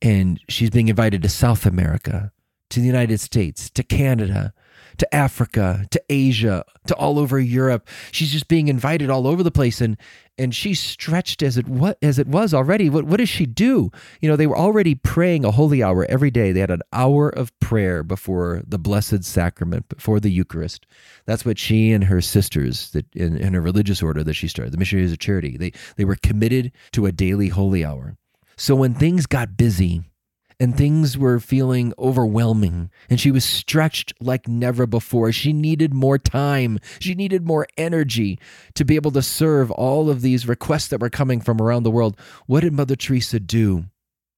And 0.00 0.40
she's 0.48 0.70
being 0.70 0.88
invited 0.88 1.22
to 1.22 1.28
South 1.28 1.66
America, 1.66 2.32
to 2.70 2.80
the 2.80 2.86
United 2.86 3.20
States, 3.20 3.70
to 3.70 3.82
Canada, 3.82 4.52
to 4.98 5.14
Africa, 5.14 5.86
to 5.90 6.02
Asia, 6.08 6.64
to 6.86 6.94
all 6.94 7.18
over 7.18 7.38
Europe. 7.38 7.88
She's 8.12 8.30
just 8.30 8.48
being 8.48 8.68
invited 8.68 9.10
all 9.10 9.26
over 9.26 9.42
the 9.42 9.50
place 9.50 9.80
and 9.80 9.96
and 10.40 10.54
she's 10.54 10.78
stretched 10.78 11.42
as 11.42 11.56
it 11.56 11.66
what 11.66 11.98
as 12.00 12.18
it 12.18 12.28
was 12.28 12.54
already. 12.54 12.88
What 12.88 13.04
what 13.04 13.18
does 13.18 13.28
she 13.28 13.46
do? 13.46 13.90
You 14.20 14.28
know, 14.28 14.36
they 14.36 14.46
were 14.46 14.56
already 14.56 14.94
praying 14.94 15.44
a 15.44 15.50
holy 15.50 15.82
hour 15.82 16.06
every 16.08 16.30
day. 16.30 16.52
They 16.52 16.60
had 16.60 16.70
an 16.70 16.82
hour 16.92 17.28
of 17.28 17.58
prayer 17.60 18.02
before 18.02 18.62
the 18.66 18.78
Blessed 18.78 19.24
Sacrament, 19.24 19.88
before 19.88 20.20
the 20.20 20.30
Eucharist. 20.30 20.86
That's 21.26 21.44
what 21.44 21.58
she 21.58 21.92
and 21.92 22.04
her 22.04 22.20
sisters 22.20 22.90
that 22.90 23.06
in, 23.14 23.36
in 23.36 23.54
a 23.54 23.60
religious 23.60 24.02
order 24.02 24.22
that 24.24 24.34
she 24.34 24.48
started, 24.48 24.72
the 24.72 24.78
Missionaries 24.78 25.12
of 25.12 25.18
Charity, 25.18 25.56
they 25.56 25.72
they 25.96 26.04
were 26.04 26.16
committed 26.16 26.72
to 26.92 27.06
a 27.06 27.12
daily 27.12 27.48
holy 27.48 27.84
hour. 27.84 28.16
So 28.56 28.74
when 28.74 28.94
things 28.94 29.26
got 29.26 29.56
busy, 29.56 30.02
and 30.60 30.76
things 30.76 31.16
were 31.16 31.38
feeling 31.38 31.92
overwhelming 31.98 32.90
and 33.08 33.20
she 33.20 33.30
was 33.30 33.44
stretched 33.44 34.12
like 34.20 34.48
never 34.48 34.86
before. 34.86 35.30
She 35.30 35.52
needed 35.52 35.94
more 35.94 36.18
time. 36.18 36.78
She 36.98 37.14
needed 37.14 37.46
more 37.46 37.66
energy 37.76 38.38
to 38.74 38.84
be 38.84 38.96
able 38.96 39.12
to 39.12 39.22
serve 39.22 39.70
all 39.70 40.10
of 40.10 40.20
these 40.20 40.48
requests 40.48 40.88
that 40.88 41.00
were 41.00 41.10
coming 41.10 41.40
from 41.40 41.60
around 41.60 41.84
the 41.84 41.90
world. 41.90 42.18
What 42.46 42.60
did 42.60 42.72
Mother 42.72 42.96
Teresa 42.96 43.38
do? 43.38 43.84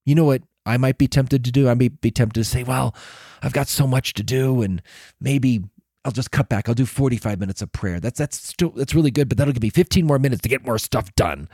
You 0.04 0.14
know 0.14 0.24
what 0.24 0.42
I 0.66 0.76
might 0.76 0.98
be 0.98 1.08
tempted 1.08 1.44
to 1.44 1.50
do? 1.50 1.68
I 1.68 1.74
might 1.74 2.00
be 2.00 2.10
tempted 2.10 2.40
to 2.40 2.44
say, 2.44 2.64
well, 2.64 2.94
I've 3.42 3.54
got 3.54 3.68
so 3.68 3.86
much 3.86 4.12
to 4.14 4.22
do 4.22 4.60
and 4.60 4.82
maybe 5.20 5.64
I'll 6.04 6.12
just 6.12 6.30
cut 6.30 6.48
back. 6.48 6.68
I'll 6.68 6.74
do 6.74 6.86
45 6.86 7.40
minutes 7.40 7.62
of 7.62 7.72
prayer. 7.72 8.00
That's 8.00 8.18
that's 8.18 8.36
still 8.36 8.70
that's 8.70 8.94
really 8.94 9.10
good, 9.10 9.28
but 9.28 9.38
that'll 9.38 9.52
give 9.52 9.62
me 9.62 9.70
15 9.70 10.06
more 10.06 10.18
minutes 10.18 10.42
to 10.42 10.48
get 10.48 10.64
more 10.64 10.78
stuff 10.78 11.14
done. 11.14 11.48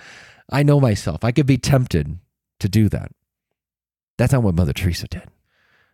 I 0.50 0.62
know 0.62 0.80
myself. 0.80 1.24
I 1.24 1.32
could 1.32 1.46
be 1.46 1.58
tempted 1.58 2.18
to 2.60 2.68
do 2.68 2.88
that. 2.88 3.10
That's 4.18 4.32
not 4.32 4.42
what 4.42 4.54
Mother 4.54 4.72
Teresa 4.72 5.06
did. 5.08 5.24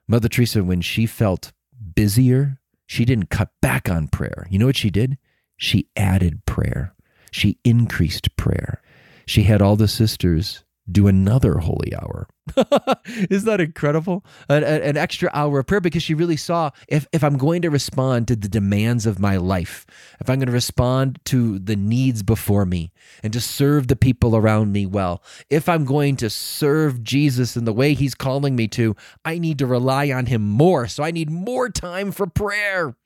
Mother 0.06 0.28
Teresa, 0.28 0.62
when 0.62 0.80
she 0.80 1.06
felt 1.06 1.52
busier, 1.94 2.58
she 2.86 3.04
didn't 3.04 3.30
cut 3.30 3.50
back 3.60 3.88
on 3.88 4.08
prayer. 4.08 4.46
You 4.50 4.58
know 4.58 4.66
what 4.66 4.76
she 4.76 4.90
did? 4.90 5.18
She 5.56 5.88
added 5.96 6.44
prayer. 6.46 6.94
She 7.30 7.58
increased 7.64 8.36
prayer. 8.36 8.82
She 9.26 9.44
had 9.44 9.62
all 9.62 9.76
the 9.76 9.88
sisters 9.88 10.64
do 10.90 11.06
another 11.06 11.58
holy 11.58 11.94
hour. 11.94 12.26
Isn't 13.30 13.46
that 13.46 13.60
incredible? 13.60 14.24
An, 14.48 14.64
an, 14.64 14.96
extra 14.96 15.30
hour 15.32 15.60
of 15.60 15.66
prayer 15.66 15.80
because 15.80 16.02
she 16.02 16.14
really 16.14 16.36
saw 16.36 16.70
if, 16.88 17.06
if 17.12 17.22
I'm 17.22 17.38
going 17.38 17.62
to 17.62 17.70
respond 17.70 18.26
to 18.28 18.36
the 18.36 18.48
demands 18.48 19.06
of 19.06 19.20
my 19.20 19.36
life, 19.36 19.86
if 20.20 20.28
I'm 20.28 20.38
going 20.38 20.46
to 20.46 20.52
respond 20.52 21.20
to 21.26 21.60
the 21.60 21.76
needs 21.76 22.24
before 22.24 22.66
me 22.66 22.92
and 23.22 23.32
to 23.32 23.40
serve 23.40 23.86
the 23.86 23.96
people 23.96 24.34
around 24.34 24.72
me 24.72 24.84
well, 24.86 25.22
if 25.50 25.68
I'm 25.68 25.84
going 25.84 26.16
to 26.16 26.28
serve 26.28 27.04
Jesus 27.04 27.56
in 27.56 27.64
the 27.64 27.72
way 27.72 27.94
he's 27.94 28.16
calling 28.16 28.56
me 28.56 28.66
to, 28.68 28.96
I 29.24 29.38
need 29.38 29.58
to 29.58 29.66
rely 29.66 30.10
on 30.10 30.26
him 30.26 30.42
more. 30.42 30.88
So 30.88 31.04
I 31.04 31.12
need 31.12 31.30
more 31.30 31.68
time 31.68 32.10
for 32.10 32.26
prayer. 32.26 32.96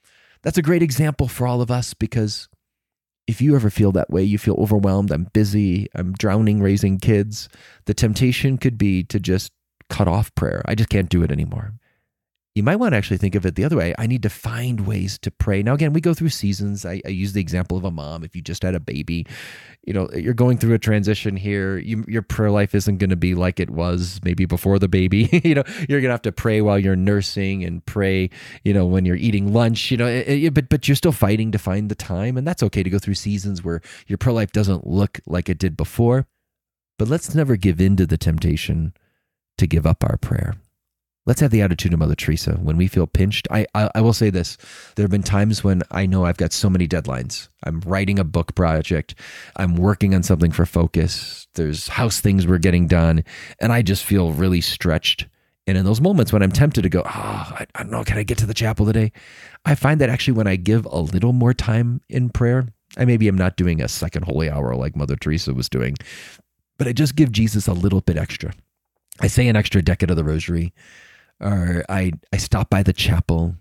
That's 0.43 0.59
a 0.59 0.63
great 0.63 0.83
example 0.83 1.29
for 1.29 1.47
all 1.47 1.61
of 1.61 1.71
us 1.71 1.93
because 1.93 2.49
if 3.27 3.41
you 3.41 3.57
ever 3.57 3.71
feel 3.71 3.93
that 3.93 4.11
way, 4.11 4.23
you 4.23 4.39
feel 4.39 4.57
overwhelmed, 4.59 5.11
I'm 5.11 5.29
busy, 5.33 5.89
I'm 5.95 6.13
drowning 6.13 6.61
raising 6.61 6.99
kids, 6.99 7.49
the 7.87 7.95
temptation 7.95 8.59
could 8.59 8.79
be 8.79 9.03
to 9.05 9.19
just 9.19 9.53
cut 9.89 10.09
off 10.09 10.35
prayer. 10.35 10.63
I 10.67 10.75
just 10.75 10.89
can't 10.89 11.09
do 11.09 11.23
it 11.23 11.31
anymore 11.31 11.75
you 12.57 12.63
might 12.63 12.77
want 12.77 12.95
to 12.95 12.97
actually 12.97 13.19
think 13.19 13.35
of 13.35 13.45
it 13.45 13.55
the 13.55 13.65
other 13.65 13.77
way. 13.77 13.95
I 13.99 14.07
need 14.07 14.23
to 14.23 14.31
find 14.31 14.87
ways 14.87 15.19
to 15.19 15.31
pray. 15.31 15.63
Now, 15.63 15.75
again, 15.75 15.93
we 15.93 16.01
go 16.01 16.15
through 16.15 16.31
seasons. 16.31 16.87
I, 16.87 17.03
I 17.05 17.11
use 17.11 17.35
the 17.35 17.41
example 17.41 17.77
of 17.77 17.85
a 17.85 17.91
mom. 17.91 18.25
If 18.25 18.35
you 18.35 18.41
just 18.41 18.63
had 18.63 18.75
a 18.75 18.81
baby, 18.81 19.27
you 19.85 19.93
know, 19.93 20.09
you're 20.15 20.33
going 20.33 20.57
through 20.57 20.73
a 20.73 20.79
transition 20.79 21.37
here. 21.37 21.77
You, 21.77 22.03
your 22.09 22.23
prayer 22.23 22.51
life 22.51 22.75
isn't 22.75 22.97
going 22.97 23.11
to 23.11 23.17
be 23.17 23.35
like 23.35 23.61
it 23.61 23.69
was 23.69 24.21
maybe 24.25 24.47
before 24.47 24.79
the 24.79 24.89
baby. 24.89 25.29
you 25.45 25.55
know, 25.55 25.65
you're 25.87 26.01
going 26.01 26.09
to 26.09 26.15
have 26.15 26.23
to 26.23 26.33
pray 26.33 26.63
while 26.63 26.79
you're 26.79 26.97
nursing 26.97 27.63
and 27.63 27.85
pray, 27.85 28.31
you 28.65 28.73
know, 28.73 28.87
when 28.87 29.05
you're 29.05 29.17
eating 29.17 29.53
lunch, 29.53 29.91
you 29.91 29.99
know, 29.99 30.07
eh, 30.07 30.25
eh, 30.27 30.33
it, 30.33 30.45
it, 30.45 30.55
but, 30.55 30.71
but 30.71 30.89
you're 30.89 30.97
still 30.97 31.13
fighting 31.13 31.53
to 31.53 31.59
find 31.59 31.91
the 31.91 31.95
time. 31.95 32.39
And 32.39 32.47
that's 32.47 32.63
okay 32.63 32.83
to 32.83 32.89
go 32.89 32.99
through 32.99 33.15
seasons 33.15 33.63
where 33.63 33.83
your 34.07 34.17
prayer 34.17 34.33
life 34.33 34.53
doesn't 34.53 34.87
look 34.87 35.21
like 35.27 35.51
it 35.51 35.59
did 35.59 35.77
before. 35.77 36.27
But 36.99 37.09
let's 37.09 37.35
never 37.35 37.57
give 37.57 37.83
in 37.83 37.97
to 37.97 38.07
the 38.07 38.17
temptation 38.17 38.95
to 39.59 39.67
give 39.67 39.85
up 39.85 40.03
our 40.03 40.17
prayer. 40.17 40.55
Let's 41.27 41.41
have 41.41 41.51
the 41.51 41.61
attitude 41.61 41.93
of 41.93 41.99
Mother 41.99 42.15
Teresa 42.15 42.53
when 42.53 42.77
we 42.77 42.87
feel 42.87 43.09
pinched. 43.09 43.49
I, 43.51 43.67
I, 43.75 43.91
I 43.97 44.01
will 44.01 44.13
say 44.13 44.31
this: 44.31 44.57
there 44.95 45.03
have 45.03 45.11
been 45.11 45.25
times 45.25 45.65
when 45.65 45.83
I 45.91 46.07
know 46.07 46.25
I've 46.25 46.37
got 46.37 46.53
so 46.53 46.71
many 46.71 46.87
deadlines. 46.87 47.49
I'm 47.65 47.81
writing 47.81 48.21
a 48.21 48.25
book 48.25 48.55
project. 48.55 49.17
I'm 49.57 49.75
working 49.75 50.15
on 50.15 50.23
something 50.23 50.53
for 50.53 50.65
focus. 50.65 51.49
There's 51.55 51.89
house 51.89 52.21
things 52.21 52.47
we're 52.47 52.59
getting 52.59 52.87
done, 52.87 53.25
and 53.61 53.73
I 53.73 53.83
just 53.83 54.05
feel 54.05 54.33
really 54.33 54.61
stretched. 54.61 55.27
And 55.67 55.77
in 55.77 55.85
those 55.85 56.01
moments 56.01 56.33
when 56.33 56.45
I'm 56.45 56.53
tempted 56.53 56.83
to 56.83 56.89
go, 56.89 57.03
oh, 57.05 57.11
I, 57.11 57.67
I 57.75 57.83
don't 57.83 57.91
know, 57.91 58.05
can 58.05 58.19
I 58.19 58.23
get 58.23 58.39
to 58.39 58.47
the 58.47 58.55
chapel 58.55 58.87
today? 58.87 59.11
I 59.65 59.75
find 59.75 60.01
that 60.01 60.09
actually 60.09 60.35
when 60.35 60.47
I 60.47 60.55
give 60.55 60.87
a 60.87 61.01
little 61.01 61.33
more 61.33 61.53
time 61.53 62.01
in 62.09 62.31
prayer, 62.31 62.69
I 62.97 63.05
maybe 63.05 63.27
am 63.27 63.37
not 63.37 63.57
doing 63.57 63.83
a 63.83 63.89
second 63.89 64.27
holy 64.27 64.49
hour 64.49 64.77
like 64.77 64.95
Mother 64.95 65.17
Teresa 65.17 65.53
was 65.53 65.69
doing, 65.69 65.97
but 66.79 66.87
I 66.87 66.93
just 66.93 67.17
give 67.17 67.33
Jesus 67.33 67.67
a 67.67 67.73
little 67.73 68.01
bit 68.01 68.17
extra. 68.17 68.53
I 69.19 69.27
say 69.27 69.49
an 69.49 69.57
extra 69.57 69.83
decade 69.83 70.11
of 70.11 70.17
the 70.17 70.23
rosary 70.23 70.73
or 71.41 71.85
I, 71.89 72.13
I 72.33 72.37
stop 72.37 72.71
by 72.71 72.83
the 72.83 72.93
chapel. 72.93 73.57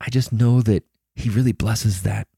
I 0.00 0.10
just 0.10 0.32
know 0.32 0.60
that 0.62 0.84
he 1.14 1.30
really 1.30 1.52
blesses 1.52 2.02
that. 2.02 2.28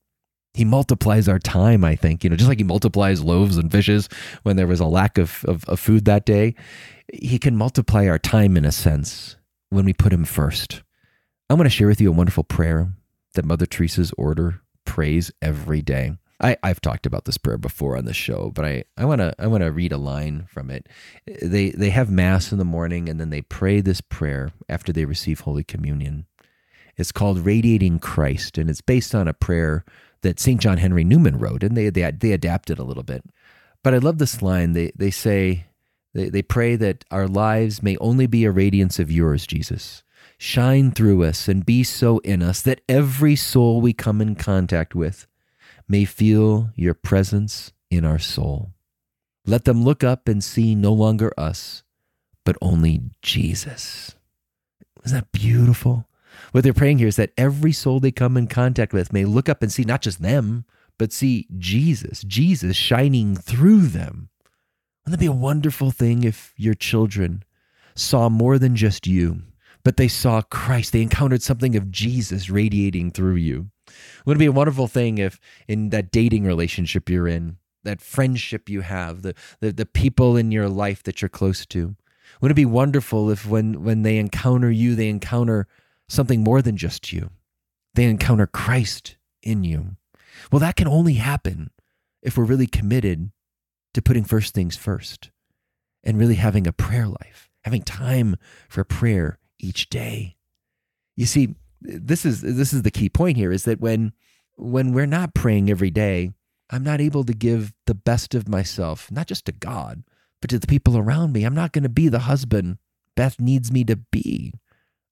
He 0.54 0.64
multiplies 0.64 1.28
our 1.28 1.38
time, 1.38 1.84
I 1.84 1.94
think, 1.94 2.24
you 2.24 2.30
know, 2.30 2.36
just 2.36 2.48
like 2.48 2.58
he 2.58 2.64
multiplies 2.64 3.22
loaves 3.22 3.56
and 3.56 3.70
fishes 3.70 4.08
when 4.42 4.56
there 4.56 4.66
was 4.66 4.80
a 4.80 4.86
lack 4.86 5.18
of, 5.18 5.44
of, 5.44 5.64
of 5.66 5.78
food 5.78 6.04
that 6.06 6.26
day. 6.26 6.54
He 7.12 7.38
can 7.38 7.56
multiply 7.56 8.06
our 8.06 8.18
time 8.18 8.56
in 8.56 8.64
a 8.64 8.72
sense 8.72 9.36
when 9.70 9.84
we 9.84 9.92
put 9.92 10.12
him 10.12 10.24
first. 10.24 10.82
I'm 11.48 11.56
going 11.56 11.64
to 11.64 11.70
share 11.70 11.86
with 11.86 12.00
you 12.00 12.08
a 12.08 12.12
wonderful 12.12 12.44
prayer 12.44 12.92
that 13.34 13.44
Mother 13.44 13.66
Teresa's 13.66 14.12
order 14.18 14.60
prays 14.84 15.30
every 15.40 15.82
day. 15.82 16.16
I, 16.40 16.56
I've 16.62 16.80
talked 16.80 17.04
about 17.04 17.24
this 17.24 17.38
prayer 17.38 17.58
before 17.58 17.96
on 17.96 18.04
the 18.04 18.14
show, 18.14 18.50
but 18.54 18.64
I, 18.64 18.84
I 18.96 19.04
wanna 19.04 19.34
I 19.38 19.46
wanna 19.48 19.72
read 19.72 19.92
a 19.92 19.96
line 19.98 20.46
from 20.48 20.70
it. 20.70 20.88
They 21.26 21.70
they 21.70 21.90
have 21.90 22.10
mass 22.10 22.52
in 22.52 22.58
the 22.58 22.64
morning 22.64 23.08
and 23.08 23.20
then 23.20 23.30
they 23.30 23.42
pray 23.42 23.80
this 23.80 24.00
prayer 24.00 24.52
after 24.68 24.92
they 24.92 25.04
receive 25.04 25.40
Holy 25.40 25.64
Communion. 25.64 26.26
It's 26.96 27.12
called 27.12 27.44
Radiating 27.44 28.00
Christ, 28.00 28.58
and 28.58 28.68
it's 28.68 28.80
based 28.80 29.14
on 29.14 29.28
a 29.28 29.32
prayer 29.32 29.84
that 30.22 30.40
St. 30.40 30.60
John 30.60 30.78
Henry 30.78 31.04
Newman 31.04 31.38
wrote, 31.38 31.62
and 31.62 31.76
they 31.76 31.90
they, 31.90 32.10
they 32.10 32.32
adapted 32.32 32.78
a 32.78 32.84
little 32.84 33.04
bit. 33.04 33.24
But 33.84 33.94
I 33.94 33.98
love 33.98 34.18
this 34.18 34.42
line. 34.42 34.72
They 34.72 34.92
they 34.96 35.10
say 35.10 35.66
they, 36.12 36.28
they 36.28 36.42
pray 36.42 36.74
that 36.76 37.04
our 37.10 37.28
lives 37.28 37.82
may 37.82 37.96
only 37.98 38.26
be 38.26 38.44
a 38.44 38.50
radiance 38.50 38.98
of 38.98 39.10
yours, 39.10 39.46
Jesus. 39.46 40.02
Shine 40.36 40.90
through 40.90 41.24
us 41.24 41.48
and 41.48 41.66
be 41.66 41.84
so 41.84 42.18
in 42.18 42.42
us 42.42 42.62
that 42.62 42.80
every 42.88 43.36
soul 43.36 43.80
we 43.80 43.92
come 43.92 44.20
in 44.20 44.34
contact 44.34 44.94
with 44.94 45.27
may 45.88 46.04
feel 46.04 46.70
your 46.74 46.94
presence 46.94 47.72
in 47.90 48.04
our 48.04 48.18
soul. 48.18 48.74
Let 49.46 49.64
them 49.64 49.82
look 49.82 50.04
up 50.04 50.28
and 50.28 50.44
see 50.44 50.74
no 50.74 50.92
longer 50.92 51.32
us, 51.38 51.82
but 52.44 52.56
only 52.60 53.00
Jesus. 53.22 54.14
Isn't 55.04 55.16
that 55.16 55.32
beautiful? 55.32 56.06
What 56.52 56.64
they're 56.64 56.74
praying 56.74 56.98
here 56.98 57.08
is 57.08 57.16
that 57.16 57.32
every 57.36 57.72
soul 57.72 58.00
they 58.00 58.12
come 58.12 58.36
in 58.36 58.46
contact 58.46 58.92
with 58.92 59.12
may 59.12 59.24
look 59.24 59.48
up 59.48 59.62
and 59.62 59.72
see 59.72 59.84
not 59.84 60.02
just 60.02 60.22
them, 60.22 60.64
but 60.98 61.12
see 61.12 61.46
Jesus, 61.56 62.22
Jesus 62.24 62.76
shining 62.76 63.36
through 63.36 63.86
them. 63.86 64.28
Wouldn't 65.04 65.20
that 65.20 65.24
be 65.24 65.26
a 65.26 65.32
wonderful 65.32 65.90
thing 65.90 66.24
if 66.24 66.52
your 66.56 66.74
children 66.74 67.42
saw 67.94 68.28
more 68.28 68.58
than 68.58 68.76
just 68.76 69.06
you, 69.06 69.42
but 69.84 69.96
they 69.96 70.08
saw 70.08 70.42
Christ? 70.42 70.92
They 70.92 71.02
encountered 71.02 71.42
something 71.42 71.76
of 71.76 71.90
Jesus 71.90 72.50
radiating 72.50 73.10
through 73.10 73.36
you. 73.36 73.70
Wouldn't 74.24 74.40
it 74.40 74.44
be 74.44 74.46
a 74.46 74.52
wonderful 74.52 74.86
thing 74.86 75.18
if 75.18 75.40
in 75.66 75.90
that 75.90 76.10
dating 76.10 76.44
relationship 76.44 77.08
you're 77.08 77.28
in, 77.28 77.58
that 77.84 78.00
friendship 78.00 78.68
you 78.68 78.82
have, 78.82 79.22
the, 79.22 79.34
the, 79.60 79.72
the 79.72 79.86
people 79.86 80.36
in 80.36 80.50
your 80.52 80.68
life 80.68 81.02
that 81.04 81.22
you're 81.22 81.28
close 81.28 81.66
to, 81.66 81.96
wouldn't 82.40 82.56
it 82.58 82.62
be 82.62 82.66
wonderful 82.66 83.30
if 83.30 83.46
when, 83.46 83.82
when 83.82 84.02
they 84.02 84.18
encounter 84.18 84.70
you, 84.70 84.94
they 84.94 85.08
encounter 85.08 85.66
something 86.08 86.42
more 86.42 86.62
than 86.62 86.76
just 86.76 87.12
you? 87.12 87.30
They 87.94 88.04
encounter 88.04 88.46
Christ 88.46 89.16
in 89.42 89.64
you. 89.64 89.96
Well, 90.52 90.60
that 90.60 90.76
can 90.76 90.88
only 90.88 91.14
happen 91.14 91.70
if 92.22 92.36
we're 92.36 92.44
really 92.44 92.66
committed 92.66 93.30
to 93.94 94.02
putting 94.02 94.24
first 94.24 94.54
things 94.54 94.76
first 94.76 95.30
and 96.04 96.18
really 96.18 96.36
having 96.36 96.66
a 96.66 96.72
prayer 96.72 97.06
life, 97.06 97.50
having 97.64 97.82
time 97.82 98.36
for 98.68 98.84
prayer 98.84 99.38
each 99.58 99.88
day. 99.88 100.36
You 101.16 101.26
see, 101.26 101.56
this 101.80 102.24
is 102.24 102.40
this 102.40 102.72
is 102.72 102.82
the 102.82 102.90
key 102.90 103.08
point 103.08 103.36
here 103.36 103.52
is 103.52 103.64
that 103.64 103.80
when 103.80 104.12
when 104.56 104.92
we're 104.92 105.06
not 105.06 105.34
praying 105.34 105.70
every 105.70 105.90
day, 105.90 106.32
I'm 106.70 106.82
not 106.82 107.00
able 107.00 107.24
to 107.24 107.32
give 107.32 107.72
the 107.86 107.94
best 107.94 108.34
of 108.34 108.48
myself, 108.48 109.10
not 109.10 109.26
just 109.26 109.46
to 109.46 109.52
God, 109.52 110.02
but 110.40 110.50
to 110.50 110.58
the 110.58 110.66
people 110.66 110.98
around 110.98 111.32
me. 111.32 111.44
I'm 111.44 111.54
not 111.54 111.72
going 111.72 111.84
to 111.84 111.88
be 111.88 112.08
the 112.08 112.20
husband 112.20 112.78
Beth 113.18 113.40
needs 113.40 113.72
me 113.72 113.82
to 113.82 113.96
be. 113.96 114.52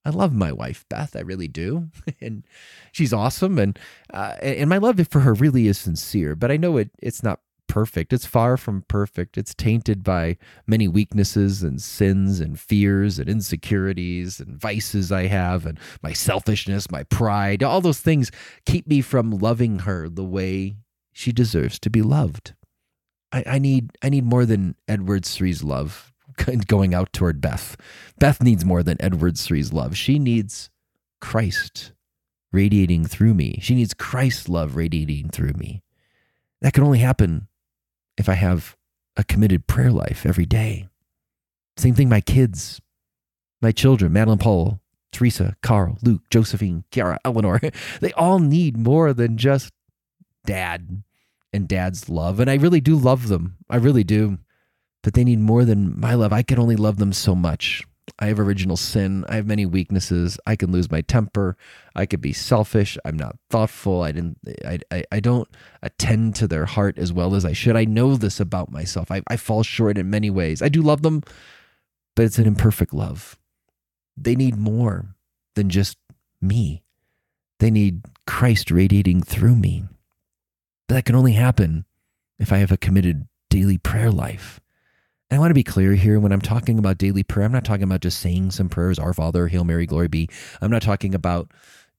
I 0.04 0.10
love 0.10 0.32
my 0.32 0.52
wife, 0.52 0.84
Beth. 0.88 1.16
I 1.16 1.22
really 1.22 1.48
do. 1.48 1.88
and 2.20 2.44
she's 2.92 3.12
awesome. 3.12 3.58
And, 3.58 3.76
uh, 4.14 4.36
and 4.40 4.70
my 4.70 4.78
love 4.78 5.04
for 5.08 5.18
her 5.22 5.34
really 5.34 5.66
is 5.66 5.76
sincere, 5.76 6.36
but 6.36 6.52
I 6.52 6.56
know 6.56 6.76
it, 6.76 6.90
it's 7.02 7.24
not 7.24 7.40
perfect. 7.76 8.10
It's 8.10 8.24
far 8.24 8.56
from 8.56 8.86
perfect. 8.88 9.36
It's 9.36 9.54
tainted 9.54 10.02
by 10.02 10.38
many 10.66 10.88
weaknesses 10.88 11.62
and 11.62 11.78
sins 11.78 12.40
and 12.40 12.58
fears 12.58 13.18
and 13.18 13.28
insecurities 13.28 14.40
and 14.40 14.58
vices 14.58 15.12
I 15.12 15.26
have 15.26 15.66
and 15.66 15.78
my 16.02 16.14
selfishness, 16.14 16.90
my 16.90 17.02
pride. 17.02 17.62
All 17.62 17.82
those 17.82 18.00
things 18.00 18.30
keep 18.64 18.86
me 18.86 19.02
from 19.02 19.30
loving 19.30 19.80
her 19.80 20.08
the 20.08 20.24
way 20.24 20.76
she 21.12 21.32
deserves 21.32 21.78
to 21.80 21.90
be 21.90 22.00
loved. 22.00 22.54
I, 23.30 23.44
I 23.46 23.58
need 23.58 23.90
I 24.00 24.08
need 24.08 24.24
more 24.24 24.46
than 24.46 24.76
Edward 24.88 25.24
Sri's 25.26 25.62
love 25.62 26.14
going 26.66 26.94
out 26.94 27.12
toward 27.12 27.42
Beth. 27.42 27.76
Beth 28.18 28.42
needs 28.42 28.64
more 28.64 28.82
than 28.82 28.96
Edward 29.02 29.34
Sri's 29.34 29.74
love. 29.74 29.98
She 29.98 30.18
needs 30.18 30.70
Christ 31.20 31.92
radiating 32.54 33.04
through 33.04 33.34
me. 33.34 33.58
She 33.60 33.74
needs 33.74 33.92
Christ's 33.92 34.48
love 34.48 34.76
radiating 34.76 35.28
through 35.28 35.52
me. 35.58 35.82
That 36.62 36.72
can 36.72 36.82
only 36.82 37.00
happen 37.00 37.48
if 38.16 38.28
I 38.28 38.34
have 38.34 38.76
a 39.16 39.24
committed 39.24 39.66
prayer 39.66 39.90
life 39.90 40.26
every 40.26 40.46
day. 40.46 40.88
Same 41.76 41.94
thing, 41.94 42.08
my 42.08 42.20
kids, 42.20 42.80
my 43.60 43.72
children, 43.72 44.12
Madeline 44.12 44.38
Paul, 44.38 44.80
Teresa, 45.12 45.56
Carl, 45.62 45.98
Luke, 46.02 46.22
Josephine, 46.30 46.84
Kiara, 46.90 47.18
Eleanor, 47.24 47.60
they 48.00 48.12
all 48.12 48.38
need 48.38 48.76
more 48.76 49.12
than 49.12 49.36
just 49.36 49.72
dad 50.44 51.02
and 51.52 51.68
dad's 51.68 52.08
love. 52.08 52.40
And 52.40 52.50
I 52.50 52.54
really 52.54 52.80
do 52.80 52.96
love 52.96 53.28
them. 53.28 53.56
I 53.68 53.76
really 53.76 54.04
do. 54.04 54.38
But 55.02 55.14
they 55.14 55.24
need 55.24 55.38
more 55.38 55.64
than 55.64 55.98
my 55.98 56.14
love. 56.14 56.32
I 56.32 56.42
can 56.42 56.58
only 56.58 56.76
love 56.76 56.98
them 56.98 57.12
so 57.12 57.34
much. 57.34 57.84
I 58.18 58.26
have 58.26 58.40
original 58.40 58.76
sin. 58.76 59.24
I 59.28 59.36
have 59.36 59.46
many 59.46 59.66
weaknesses. 59.66 60.38
I 60.46 60.56
can 60.56 60.72
lose 60.72 60.90
my 60.90 61.00
temper. 61.00 61.56
I 61.94 62.06
could 62.06 62.20
be 62.20 62.32
selfish. 62.32 62.96
I'm 63.04 63.16
not 63.16 63.36
thoughtful. 63.50 64.02
I 64.02 64.12
didn't. 64.12 64.38
I. 64.64 64.78
I, 64.90 65.04
I 65.12 65.20
don't 65.20 65.48
attend 65.82 66.34
to 66.36 66.46
their 66.46 66.66
heart 66.66 66.98
as 66.98 67.12
well 67.12 67.34
as 67.34 67.44
I 67.44 67.52
should. 67.52 67.76
I 67.76 67.84
know 67.84 68.16
this 68.16 68.40
about 68.40 68.70
myself. 68.70 69.10
I, 69.10 69.22
I 69.28 69.36
fall 69.36 69.62
short 69.62 69.98
in 69.98 70.08
many 70.10 70.30
ways. 70.30 70.62
I 70.62 70.68
do 70.68 70.82
love 70.82 71.02
them, 71.02 71.22
but 72.14 72.24
it's 72.24 72.38
an 72.38 72.46
imperfect 72.46 72.94
love. 72.94 73.36
They 74.16 74.34
need 74.34 74.56
more 74.56 75.14
than 75.54 75.68
just 75.68 75.98
me. 76.40 76.82
They 77.58 77.70
need 77.70 78.02
Christ 78.26 78.70
radiating 78.70 79.22
through 79.22 79.56
me. 79.56 79.84
But 80.88 80.94
that 80.94 81.04
can 81.04 81.16
only 81.16 81.32
happen 81.32 81.84
if 82.38 82.52
I 82.52 82.58
have 82.58 82.72
a 82.72 82.76
committed 82.76 83.26
daily 83.50 83.78
prayer 83.78 84.10
life. 84.10 84.60
I 85.28 85.38
want 85.38 85.50
to 85.50 85.54
be 85.54 85.64
clear 85.64 85.94
here 85.94 86.20
when 86.20 86.30
I'm 86.30 86.40
talking 86.40 86.78
about 86.78 86.98
daily 86.98 87.24
prayer, 87.24 87.46
I'm 87.46 87.52
not 87.52 87.64
talking 87.64 87.82
about 87.82 88.00
just 88.00 88.20
saying 88.20 88.52
some 88.52 88.68
prayers, 88.68 88.98
Our 88.98 89.12
Father, 89.12 89.48
Hail 89.48 89.64
Mary, 89.64 89.84
Glory 89.84 90.06
be. 90.06 90.28
I'm 90.60 90.70
not 90.70 90.82
talking 90.82 91.16
about 91.16 91.50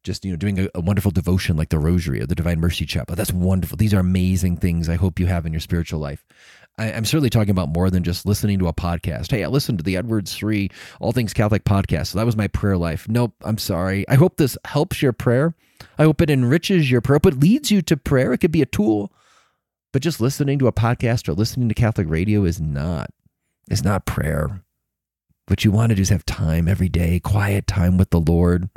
just 0.03 0.23
you 0.23 0.31
know 0.31 0.37
doing 0.37 0.59
a, 0.59 0.69
a, 0.75 0.79
wonderful 0.79 1.11
devotion 1.11 1.57
like 1.57 1.67
the 1.67 1.79
Rosary 1.79 2.21
or 2.21 2.25
the 2.25 2.35
Divine 2.35 2.61
Mercy 2.61 2.85
Chaplet. 2.85 3.17
That's 3.17 3.33
wonderful. 3.33 3.75
These 3.75 3.93
are 3.93 3.99
amazing 3.99 4.57
things 4.57 4.87
I 4.87 4.95
hope 4.95 5.19
you 5.19 5.25
have 5.25 5.45
in 5.45 5.51
your 5.51 5.59
spiritual 5.59 5.99
life. 5.99 6.25
I, 6.77 6.91
am 6.91 7.03
certainly 7.03 7.29
talking 7.29 7.49
about 7.49 7.67
more 7.67 7.89
than 7.89 8.03
just 8.03 8.25
listening 8.25 8.59
to 8.59 8.67
a 8.67 8.73
podcast. 8.73 9.31
Hey, 9.31 9.43
I 9.43 9.47
listened 9.47 9.79
to 9.79 9.83
the 9.83 9.97
Edward 9.97 10.29
Sri 10.29 10.69
All 11.01 11.11
Things 11.11 11.33
Catholic 11.33 11.65
podcast. 11.65 12.07
So 12.07 12.19
that 12.19 12.25
was 12.25 12.37
my 12.37 12.47
prayer 12.47 12.77
life. 12.77 13.09
Nope, 13.09 13.33
I'm 13.43 13.57
sorry. 13.57 14.07
I 14.07 14.15
hope 14.15 14.37
this 14.37 14.57
helps 14.63 15.01
your 15.01 15.13
prayer. 15.13 15.53
I 15.97 16.03
hope 16.03 16.21
it 16.21 16.29
enriches 16.29 16.89
your 16.89 17.01
prayer. 17.01 17.15
I 17.15 17.19
hope 17.27 17.33
it 17.33 17.41
leads 17.41 17.71
you 17.71 17.81
to 17.81 17.97
prayer. 17.97 18.31
It 18.31 18.37
could 18.37 18.53
be 18.53 18.61
a 18.61 18.65
tool. 18.65 19.11
But 19.91 20.01
just 20.01 20.21
listening 20.21 20.59
to 20.59 20.67
a 20.67 20.73
podcast 20.73 21.27
or 21.27 21.33
listening 21.33 21.67
to 21.69 21.75
Catholic 21.75 22.07
radio 22.09 22.45
is 22.45 22.61
not 22.61 23.09
is 23.69 23.83
not 23.83 24.05
prayer. 24.05 24.61
What 25.47 25.63
you 25.63 25.71
want 25.71 25.89
to 25.89 25.95
do 25.95 26.01
is 26.01 26.09
have 26.09 26.25
time 26.25 26.67
every 26.67 26.89
day, 26.89 27.19
quiet 27.19 27.67
time 27.67 27.97
with 27.97 28.09
the 28.09 28.19
Lord, 28.19 28.69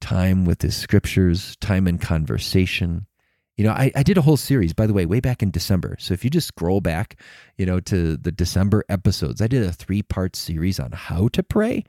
time 0.00 0.44
with 0.44 0.62
His 0.62 0.76
scriptures, 0.76 1.56
time 1.56 1.88
in 1.88 1.98
conversation. 1.98 3.06
You 3.56 3.64
know, 3.64 3.72
I, 3.72 3.90
I 3.96 4.04
did 4.04 4.16
a 4.16 4.22
whole 4.22 4.36
series, 4.36 4.72
by 4.72 4.86
the 4.86 4.92
way, 4.92 5.04
way 5.04 5.18
back 5.18 5.42
in 5.42 5.50
December. 5.50 5.96
So 5.98 6.14
if 6.14 6.22
you 6.22 6.30
just 6.30 6.46
scroll 6.46 6.80
back, 6.80 7.20
you 7.56 7.66
know, 7.66 7.80
to 7.80 8.16
the 8.16 8.30
December 8.30 8.84
episodes, 8.88 9.42
I 9.42 9.48
did 9.48 9.64
a 9.64 9.72
three 9.72 10.02
part 10.02 10.36
series 10.36 10.78
on 10.78 10.92
how 10.92 11.26
to 11.28 11.42
pray. 11.42 11.84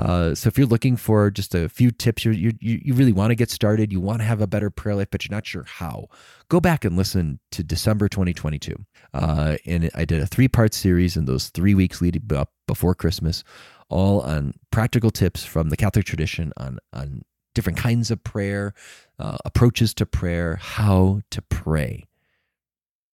Uh, 0.00 0.34
so 0.34 0.48
if 0.48 0.56
you're 0.56 0.66
looking 0.66 0.96
for 0.96 1.30
just 1.30 1.54
a 1.54 1.68
few 1.68 1.90
tips, 1.90 2.24
you 2.24 2.32
you 2.32 2.52
you 2.60 2.94
really 2.94 3.12
want 3.12 3.30
to 3.30 3.34
get 3.34 3.50
started, 3.50 3.92
you 3.92 4.00
want 4.00 4.20
to 4.20 4.24
have 4.24 4.40
a 4.40 4.46
better 4.46 4.70
prayer 4.70 4.94
life, 4.94 5.08
but 5.10 5.24
you're 5.24 5.34
not 5.34 5.46
sure 5.46 5.64
how. 5.64 6.06
Go 6.48 6.58
back 6.58 6.86
and 6.86 6.96
listen 6.96 7.38
to 7.52 7.62
December 7.62 8.08
2022, 8.08 8.74
uh, 9.12 9.56
and 9.66 9.90
I 9.94 10.06
did 10.06 10.22
a 10.22 10.26
three 10.26 10.48
part 10.48 10.72
series 10.72 11.18
in 11.18 11.26
those 11.26 11.50
three 11.50 11.74
weeks 11.74 12.00
leading 12.00 12.22
up 12.34 12.50
before 12.66 12.94
Christmas, 12.94 13.44
all 13.90 14.22
on 14.22 14.54
practical 14.70 15.10
tips 15.10 15.44
from 15.44 15.68
the 15.68 15.76
Catholic 15.76 16.06
tradition 16.06 16.54
on 16.56 16.78
on 16.94 17.22
different 17.54 17.78
kinds 17.78 18.10
of 18.10 18.24
prayer, 18.24 18.72
uh, 19.18 19.36
approaches 19.44 19.92
to 19.94 20.06
prayer, 20.06 20.56
how 20.56 21.20
to 21.30 21.42
pray. 21.42 22.06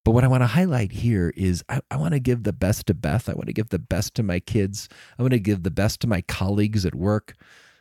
But 0.07 0.13
what 0.13 0.23
I 0.23 0.29
want 0.29 0.45
to 0.45 0.47
highlight 0.47 0.93
here 0.93 1.33
is 1.37 1.65
I, 1.69 1.81
I 1.91 1.97
want 1.97 2.15
to 2.15 2.21
give 2.21 2.45
the 2.45 2.53
best 2.53 2.87
to 2.87 2.95
Beth. 2.95 3.29
I 3.29 3.33
want 3.33 3.49
to 3.49 3.53
give 3.53 3.71
the 3.71 3.81
best 3.81 4.15
to 4.15 4.23
my 4.23 4.39
kids. 4.39 4.89
I 5.19 5.23
want 5.23 5.33
to 5.33 5.41
give 5.41 5.65
the 5.65 5.71
best 5.73 5.99
to 6.03 6.07
my 6.07 6.21
colleagues 6.21 6.87
at 6.87 6.95
work. 6.95 7.35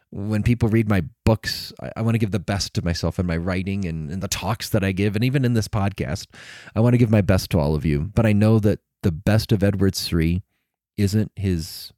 When 0.09 0.41
people 0.41 0.67
read 0.67 0.89
my 0.89 1.03
books, 1.23 1.71
I, 1.79 1.91
I 1.97 2.01
want 2.01 2.15
to 2.15 2.19
give 2.19 2.31
the 2.31 2.39
best 2.39 2.73
to 2.73 2.83
myself 2.83 3.19
in 3.19 3.27
my 3.27 3.37
writing 3.37 3.85
and, 3.85 4.09
and 4.09 4.23
the 4.23 4.27
talks 4.27 4.69
that 4.69 4.83
I 4.83 4.91
give, 4.91 5.15
and 5.15 5.23
even 5.23 5.45
in 5.45 5.53
this 5.53 5.67
podcast. 5.67 6.25
I 6.75 6.79
want 6.79 6.95
to 6.95 6.97
give 6.97 7.11
my 7.11 7.21
best 7.21 7.51
to 7.51 7.59
all 7.59 7.75
of 7.75 7.85
you. 7.85 8.09
But 8.15 8.25
I 8.25 8.33
know 8.33 8.57
that 8.57 8.79
the 9.03 9.11
best 9.11 9.51
of 9.51 9.61
Edward 9.61 9.95
Sri 9.95 10.41
isn't 10.97 11.31
his 11.35 11.93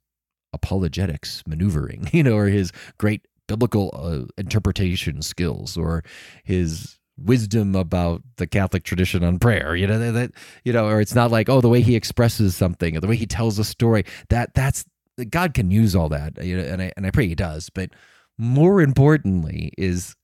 apologetics 0.52 1.42
maneuvering, 1.46 2.06
you 2.12 2.22
know, 2.22 2.36
or 2.36 2.48
his 2.48 2.70
great 2.98 3.26
biblical 3.46 3.90
uh, 3.94 4.30
interpretation 4.36 5.22
skills 5.22 5.78
or 5.78 6.04
his 6.44 6.97
wisdom 7.22 7.74
about 7.74 8.22
the 8.36 8.46
Catholic 8.46 8.84
tradition 8.84 9.24
on 9.24 9.38
prayer. 9.38 9.74
You 9.76 9.86
know 9.86 10.12
that, 10.12 10.32
you 10.64 10.72
know, 10.72 10.86
or 10.86 11.00
it's 11.00 11.14
not 11.14 11.30
like 11.30 11.48
oh 11.48 11.60
the 11.60 11.68
way 11.68 11.80
he 11.80 11.96
expresses 11.96 12.56
something 12.56 12.96
or 12.96 13.00
the 13.00 13.06
way 13.06 13.16
he 13.16 13.26
tells 13.26 13.58
a 13.58 13.64
story. 13.64 14.04
That 14.28 14.54
that's 14.54 14.84
God 15.30 15.54
can 15.54 15.70
use 15.70 15.96
all 15.96 16.08
that. 16.10 16.42
You 16.42 16.56
know, 16.56 16.64
and 16.64 16.82
I 16.82 16.92
and 16.96 17.06
I 17.06 17.10
pray 17.10 17.26
He 17.26 17.34
does. 17.34 17.70
But 17.70 17.90
more 18.36 18.80
importantly 18.80 19.72
is 19.76 20.14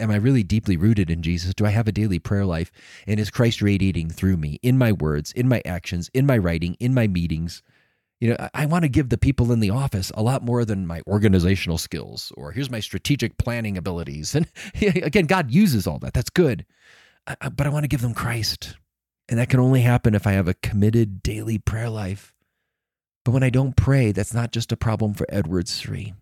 am 0.00 0.10
I 0.10 0.16
really 0.16 0.42
deeply 0.42 0.76
rooted 0.76 1.10
in 1.10 1.22
Jesus? 1.22 1.54
Do 1.54 1.66
I 1.66 1.70
have 1.70 1.88
a 1.88 1.92
daily 1.92 2.18
prayer 2.18 2.44
life? 2.44 2.70
And 3.06 3.18
is 3.18 3.30
Christ 3.30 3.62
radiating 3.62 4.10
through 4.10 4.36
me 4.36 4.58
in 4.62 4.78
my 4.78 4.92
words, 4.92 5.32
in 5.32 5.48
my 5.48 5.62
actions, 5.64 6.10
in 6.14 6.26
my 6.26 6.38
writing, 6.38 6.76
in 6.78 6.94
my 6.94 7.06
meetings? 7.06 7.62
You 8.22 8.28
know, 8.28 8.48
I, 8.54 8.66
want 8.66 8.84
to 8.84 8.88
give 8.88 9.08
the 9.08 9.18
people 9.18 9.50
in 9.50 9.58
the 9.58 9.70
office 9.70 10.12
a 10.14 10.22
lot 10.22 10.44
more 10.44 10.64
than 10.64 10.86
my 10.86 11.02
organizational 11.08 11.76
skills 11.76 12.32
or 12.36 12.52
here's 12.52 12.70
my 12.70 12.78
strategic 12.78 13.36
planning 13.36 13.76
abilities. 13.76 14.36
And 14.36 14.46
again, 14.80 15.26
God 15.26 15.50
uses 15.50 15.88
all 15.88 15.98
that. 15.98 16.14
That's 16.14 16.30
good. 16.30 16.64
But 17.26 17.66
I 17.66 17.68
want 17.68 17.82
to 17.82 17.88
give 17.88 18.00
them 18.00 18.14
Christ. 18.14 18.76
And 19.28 19.40
that 19.40 19.48
can 19.48 19.58
only 19.58 19.80
happen 19.80 20.14
if 20.14 20.24
I 20.24 20.32
have 20.32 20.46
a 20.46 20.54
committed 20.54 21.20
daily 21.24 21.58
prayer 21.58 21.90
life. 21.90 22.32
But 23.24 23.32
when 23.32 23.42
I 23.42 23.50
don't 23.50 23.74
pray, 23.74 24.12
that's 24.12 24.32
not 24.32 24.52
just 24.52 24.70
a 24.70 24.76
problem 24.76 25.14
for 25.14 25.26
Edwards 25.28 25.74
Sri. 25.74 26.14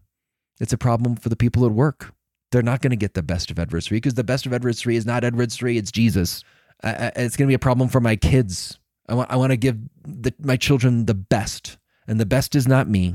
It's 0.58 0.72
a 0.72 0.78
problem 0.78 1.16
for 1.16 1.28
the 1.28 1.36
people 1.36 1.66
at 1.66 1.72
work. 1.72 2.14
They're 2.50 2.62
not 2.62 2.80
going 2.80 2.92
to 2.92 2.96
get 2.96 3.12
the 3.12 3.22
best 3.22 3.50
of 3.50 3.58
Edwards 3.58 3.88
Sri 3.88 3.98
because 3.98 4.14
the 4.14 4.24
best 4.24 4.46
of 4.46 4.54
Edwards 4.54 4.80
Sri 4.80 4.96
is 4.96 5.04
not 5.04 5.22
Edwards 5.22 5.56
Sri, 5.56 5.76
it's 5.76 5.92
Jesus. 5.92 6.44
It's 6.82 7.36
going 7.36 7.46
to 7.46 7.50
be 7.50 7.54
a 7.54 7.58
problem 7.58 7.90
for 7.90 8.00
my 8.00 8.16
kids. 8.16 8.78
I 9.06 9.12
want, 9.12 9.30
I 9.30 9.36
want 9.36 9.50
to 9.50 9.58
give 9.58 9.76
the, 10.02 10.32
my 10.40 10.56
children 10.56 11.04
the 11.04 11.14
best. 11.14 11.76
And 12.10 12.18
the 12.18 12.26
best 12.26 12.56
is 12.56 12.66
not 12.66 12.88
me, 12.88 13.14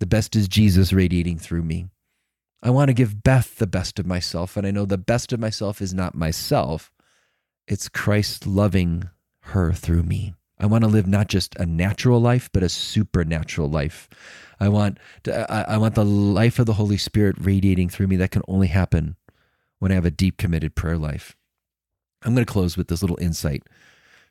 the 0.00 0.06
best 0.06 0.36
is 0.36 0.48
Jesus 0.48 0.92
radiating 0.92 1.38
through 1.38 1.62
me. 1.62 1.86
I 2.62 2.68
want 2.68 2.90
to 2.90 2.92
give 2.94 3.22
Beth 3.22 3.56
the 3.56 3.66
best 3.66 3.98
of 3.98 4.04
myself, 4.04 4.58
and 4.58 4.66
I 4.66 4.70
know 4.70 4.84
the 4.84 4.98
best 4.98 5.32
of 5.32 5.40
myself 5.40 5.80
is 5.80 5.94
not 5.94 6.14
myself, 6.14 6.92
it's 7.66 7.88
Christ 7.88 8.46
loving 8.46 9.08
her 9.44 9.72
through 9.72 10.02
me. 10.02 10.34
I 10.58 10.66
want 10.66 10.84
to 10.84 10.90
live 10.90 11.06
not 11.06 11.28
just 11.28 11.56
a 11.56 11.64
natural 11.64 12.20
life, 12.20 12.50
but 12.52 12.62
a 12.62 12.68
supernatural 12.68 13.70
life. 13.70 14.10
I 14.60 14.68
want 14.68 14.98
to, 15.22 15.50
I, 15.50 15.62
I 15.62 15.76
want 15.78 15.94
the 15.94 16.04
life 16.04 16.58
of 16.58 16.66
the 16.66 16.74
Holy 16.74 16.98
Spirit 16.98 17.36
radiating 17.38 17.88
through 17.88 18.08
me. 18.08 18.16
That 18.16 18.30
can 18.30 18.42
only 18.46 18.68
happen 18.68 19.16
when 19.78 19.90
I 19.90 19.94
have 19.94 20.04
a 20.04 20.10
deep, 20.10 20.36
committed 20.36 20.74
prayer 20.74 20.98
life. 20.98 21.34
I'm 22.22 22.34
going 22.34 22.44
to 22.44 22.52
close 22.52 22.76
with 22.76 22.88
this 22.88 23.00
little 23.00 23.18
insight 23.22 23.62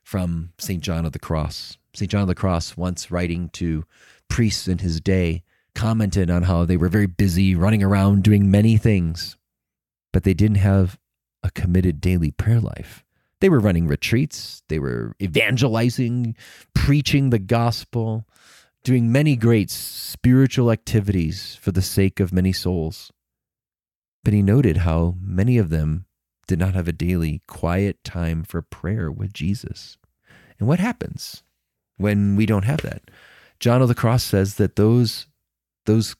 from 0.03 0.51
St. 0.59 0.83
John 0.83 1.03
of 1.03 1.13
the 1.13 1.19
Cross. 1.19 1.79
St. 1.95 2.09
John 2.09 2.23
of 2.23 2.27
the 2.27 2.35
Cross, 2.35 2.75
once 2.75 3.11
writing 3.11 3.49
to 3.53 3.85
priests 4.27 4.67
in 4.67 4.79
his 4.79 4.99
day, 4.99 5.43
commented 5.75 6.29
on 6.29 6.43
how 6.43 6.65
they 6.65 6.77
were 6.77 6.89
very 6.89 7.05
busy 7.05 7.55
running 7.55 7.83
around 7.83 8.23
doing 8.23 8.49
many 8.49 8.77
things, 8.77 9.37
but 10.11 10.23
they 10.23 10.33
didn't 10.33 10.57
have 10.57 10.99
a 11.43 11.51
committed 11.51 12.01
daily 12.01 12.31
prayer 12.31 12.59
life. 12.59 13.03
They 13.41 13.49
were 13.49 13.59
running 13.59 13.87
retreats, 13.87 14.63
they 14.69 14.79
were 14.79 15.15
evangelizing, 15.21 16.35
preaching 16.73 17.29
the 17.29 17.39
gospel, 17.39 18.25
doing 18.83 19.11
many 19.11 19.35
great 19.35 19.69
spiritual 19.69 20.71
activities 20.71 21.57
for 21.61 21.71
the 21.71 21.81
sake 21.81 22.19
of 22.19 22.33
many 22.33 22.53
souls. 22.53 23.11
But 24.23 24.33
he 24.33 24.41
noted 24.41 24.77
how 24.77 25.15
many 25.21 25.57
of 25.57 25.69
them 25.69 26.05
did 26.47 26.59
not 26.59 26.73
have 26.73 26.87
a 26.87 26.93
daily 26.93 27.41
quiet 27.47 28.03
time 28.03 28.43
for 28.43 28.61
prayer 28.61 29.11
with 29.11 29.33
Jesus. 29.33 29.97
And 30.59 30.67
what 30.67 30.79
happens 30.79 31.43
when 31.97 32.35
we 32.35 32.45
don't 32.45 32.65
have 32.65 32.81
that. 32.81 33.01
John 33.59 33.81
of 33.81 33.87
the 33.87 33.95
Cross 33.95 34.23
says 34.23 34.55
that 34.55 34.75
those 34.75 35.27
those 35.85 36.15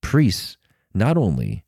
priests 0.00 0.56
not 0.94 1.16
only 1.16 1.64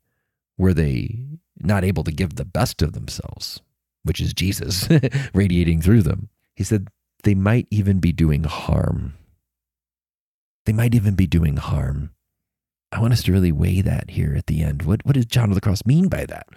were 0.57 0.73
they 0.73 1.25
not 1.57 1.83
able 1.83 2.03
to 2.03 2.11
give 2.11 2.35
the 2.35 2.45
best 2.45 2.81
of 2.81 2.93
themselves, 2.93 3.61
which 4.03 4.19
is 4.19 4.33
Jesus 4.33 4.87
radiating 5.33 5.81
through 5.81 6.01
them, 6.01 6.29
he 6.55 6.63
said 6.63 6.89
they 7.23 7.35
might 7.35 7.67
even 7.71 7.99
be 7.99 8.11
doing 8.11 8.43
harm. 8.43 9.15
They 10.65 10.73
might 10.73 10.95
even 10.95 11.15
be 11.15 11.27
doing 11.27 11.57
harm. 11.57 12.11
I 12.91 12.99
want 12.99 13.13
us 13.13 13.23
to 13.23 13.31
really 13.31 13.51
weigh 13.51 13.81
that 13.81 14.11
here 14.11 14.35
at 14.37 14.47
the 14.47 14.63
end. 14.63 14.83
What, 14.83 15.05
what 15.05 15.15
does 15.15 15.25
John 15.25 15.49
of 15.49 15.55
the 15.55 15.61
Cross 15.61 15.85
mean 15.85 16.07
by 16.07 16.25
that? 16.25 16.47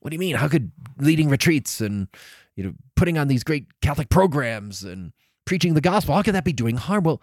What 0.00 0.10
do 0.10 0.14
you 0.14 0.20
mean? 0.20 0.36
How 0.36 0.48
could 0.48 0.72
leading 0.98 1.28
retreats 1.28 1.80
and 1.80 2.08
you 2.56 2.64
know 2.64 2.72
putting 2.96 3.18
on 3.18 3.28
these 3.28 3.44
great 3.44 3.66
Catholic 3.80 4.08
programs 4.08 4.82
and 4.82 5.12
preaching 5.50 5.74
the 5.74 5.80
gospel, 5.80 6.14
how 6.14 6.22
could 6.22 6.36
that 6.36 6.44
be 6.44 6.52
doing 6.52 6.76
harm? 6.76 7.02
Well, 7.02 7.20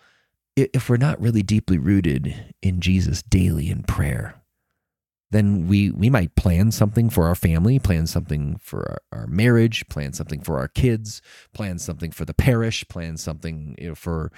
if 0.58 0.90
we're 0.90 0.98
not 0.98 1.22
really 1.22 1.44
deeply 1.44 1.78
rooted 1.78 2.54
in 2.62 2.82
Jesus 2.82 3.22
daily 3.22 3.70
in 3.70 3.84
prayer, 3.84 4.36
then 5.32 5.66
we 5.66 5.92
we 5.92 6.10
might 6.10 6.36
plan 6.36 6.72
something 6.72 7.10
for 7.10 7.26
our 7.26 7.36
family, 7.36 7.80
plan 7.80 8.06
something 8.06 8.58
for 8.58 9.00
our, 9.14 9.20
our, 9.22 9.28
marriage, 9.28 9.88
plan 9.88 10.12
something 10.12 10.42
for 10.42 10.60
our 10.60 10.68
kids, 10.68 11.22
plan 11.54 11.80
something 11.80 12.12
for 12.12 12.26
the 12.26 12.34
parish, 12.34 12.86
plan 12.90 13.16
something 13.16 13.78
you 13.80 13.88
know, 13.88 13.96
for 13.96 14.30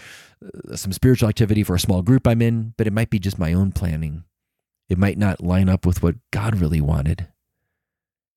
uh, 0.45 0.75
some 0.75 0.93
spiritual 0.93 1.27
activity 1.27 1.63
for 1.63 1.73
a 1.73 1.79
small 1.79 2.03
group 2.03 2.27
I'm 2.27 2.43
in, 2.43 2.75
but 2.77 2.85
it 2.85 2.93
might 2.93 3.09
be 3.09 3.17
just 3.17 3.39
my 3.39 3.53
own 3.53 3.71
planning. 3.71 4.23
It 4.87 4.99
might 4.99 5.17
not 5.17 5.41
line 5.41 5.67
up 5.67 5.83
with 5.83 6.03
what 6.03 6.13
God 6.29 6.57
really 6.57 6.81
wanted. 6.81 7.27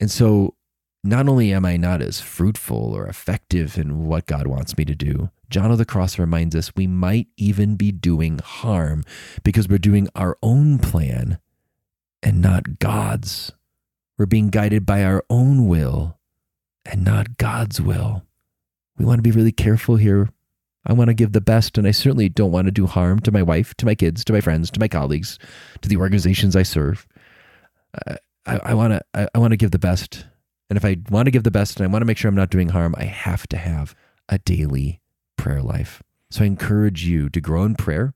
And 0.00 0.10
so 0.10 0.54
not 1.04 1.28
only 1.28 1.52
am 1.52 1.66
I 1.66 1.76
not 1.76 2.00
as 2.00 2.22
fruitful 2.22 2.94
or 2.94 3.06
effective 3.06 3.76
in 3.76 4.06
what 4.06 4.24
God 4.24 4.46
wants 4.46 4.78
me 4.78 4.86
to 4.86 4.94
do, 4.94 5.30
John 5.52 5.70
of 5.70 5.76
the 5.76 5.84
Cross 5.84 6.18
reminds 6.18 6.56
us 6.56 6.74
we 6.74 6.86
might 6.86 7.28
even 7.36 7.76
be 7.76 7.92
doing 7.92 8.38
harm 8.38 9.04
because 9.44 9.68
we're 9.68 9.76
doing 9.76 10.08
our 10.14 10.38
own 10.42 10.78
plan 10.78 11.38
and 12.22 12.40
not 12.40 12.78
God's. 12.78 13.52
We're 14.16 14.24
being 14.24 14.48
guided 14.48 14.86
by 14.86 15.04
our 15.04 15.22
own 15.28 15.68
will 15.68 16.18
and 16.86 17.04
not 17.04 17.36
God's 17.36 17.82
will. 17.82 18.24
We 18.96 19.04
want 19.04 19.18
to 19.18 19.22
be 19.22 19.30
really 19.30 19.52
careful 19.52 19.96
here. 19.96 20.30
I 20.86 20.94
want 20.94 21.08
to 21.08 21.14
give 21.14 21.32
the 21.32 21.42
best, 21.42 21.76
and 21.76 21.86
I 21.86 21.90
certainly 21.90 22.30
don't 22.30 22.50
want 22.50 22.64
to 22.64 22.72
do 22.72 22.86
harm 22.86 23.20
to 23.20 23.30
my 23.30 23.42
wife, 23.42 23.74
to 23.74 23.84
my 23.84 23.94
kids, 23.94 24.24
to 24.24 24.32
my 24.32 24.40
friends, 24.40 24.70
to 24.70 24.80
my 24.80 24.88
colleagues, 24.88 25.38
to 25.82 25.88
the 25.88 25.98
organizations 25.98 26.56
I 26.56 26.62
serve. 26.62 27.06
Uh, 28.06 28.16
I, 28.46 28.58
I 28.64 28.74
want 28.74 28.94
to 28.94 29.02
I, 29.12 29.28
I 29.34 29.38
want 29.38 29.50
to 29.50 29.58
give 29.58 29.70
the 29.70 29.78
best, 29.78 30.24
and 30.70 30.78
if 30.78 30.84
I 30.84 30.96
want 31.10 31.26
to 31.26 31.30
give 31.30 31.44
the 31.44 31.50
best, 31.50 31.76
and 31.76 31.86
I 31.86 31.92
want 31.92 32.00
to 32.00 32.06
make 32.06 32.16
sure 32.16 32.30
I'm 32.30 32.34
not 32.34 32.48
doing 32.48 32.70
harm, 32.70 32.94
I 32.96 33.04
have 33.04 33.46
to 33.48 33.58
have 33.58 33.94
a 34.30 34.38
daily 34.38 35.01
prayer 35.42 35.60
life. 35.60 36.00
So 36.30 36.44
I 36.44 36.46
encourage 36.46 37.04
you 37.04 37.28
to 37.30 37.40
grow 37.40 37.64
in 37.64 37.74
prayer 37.74 38.14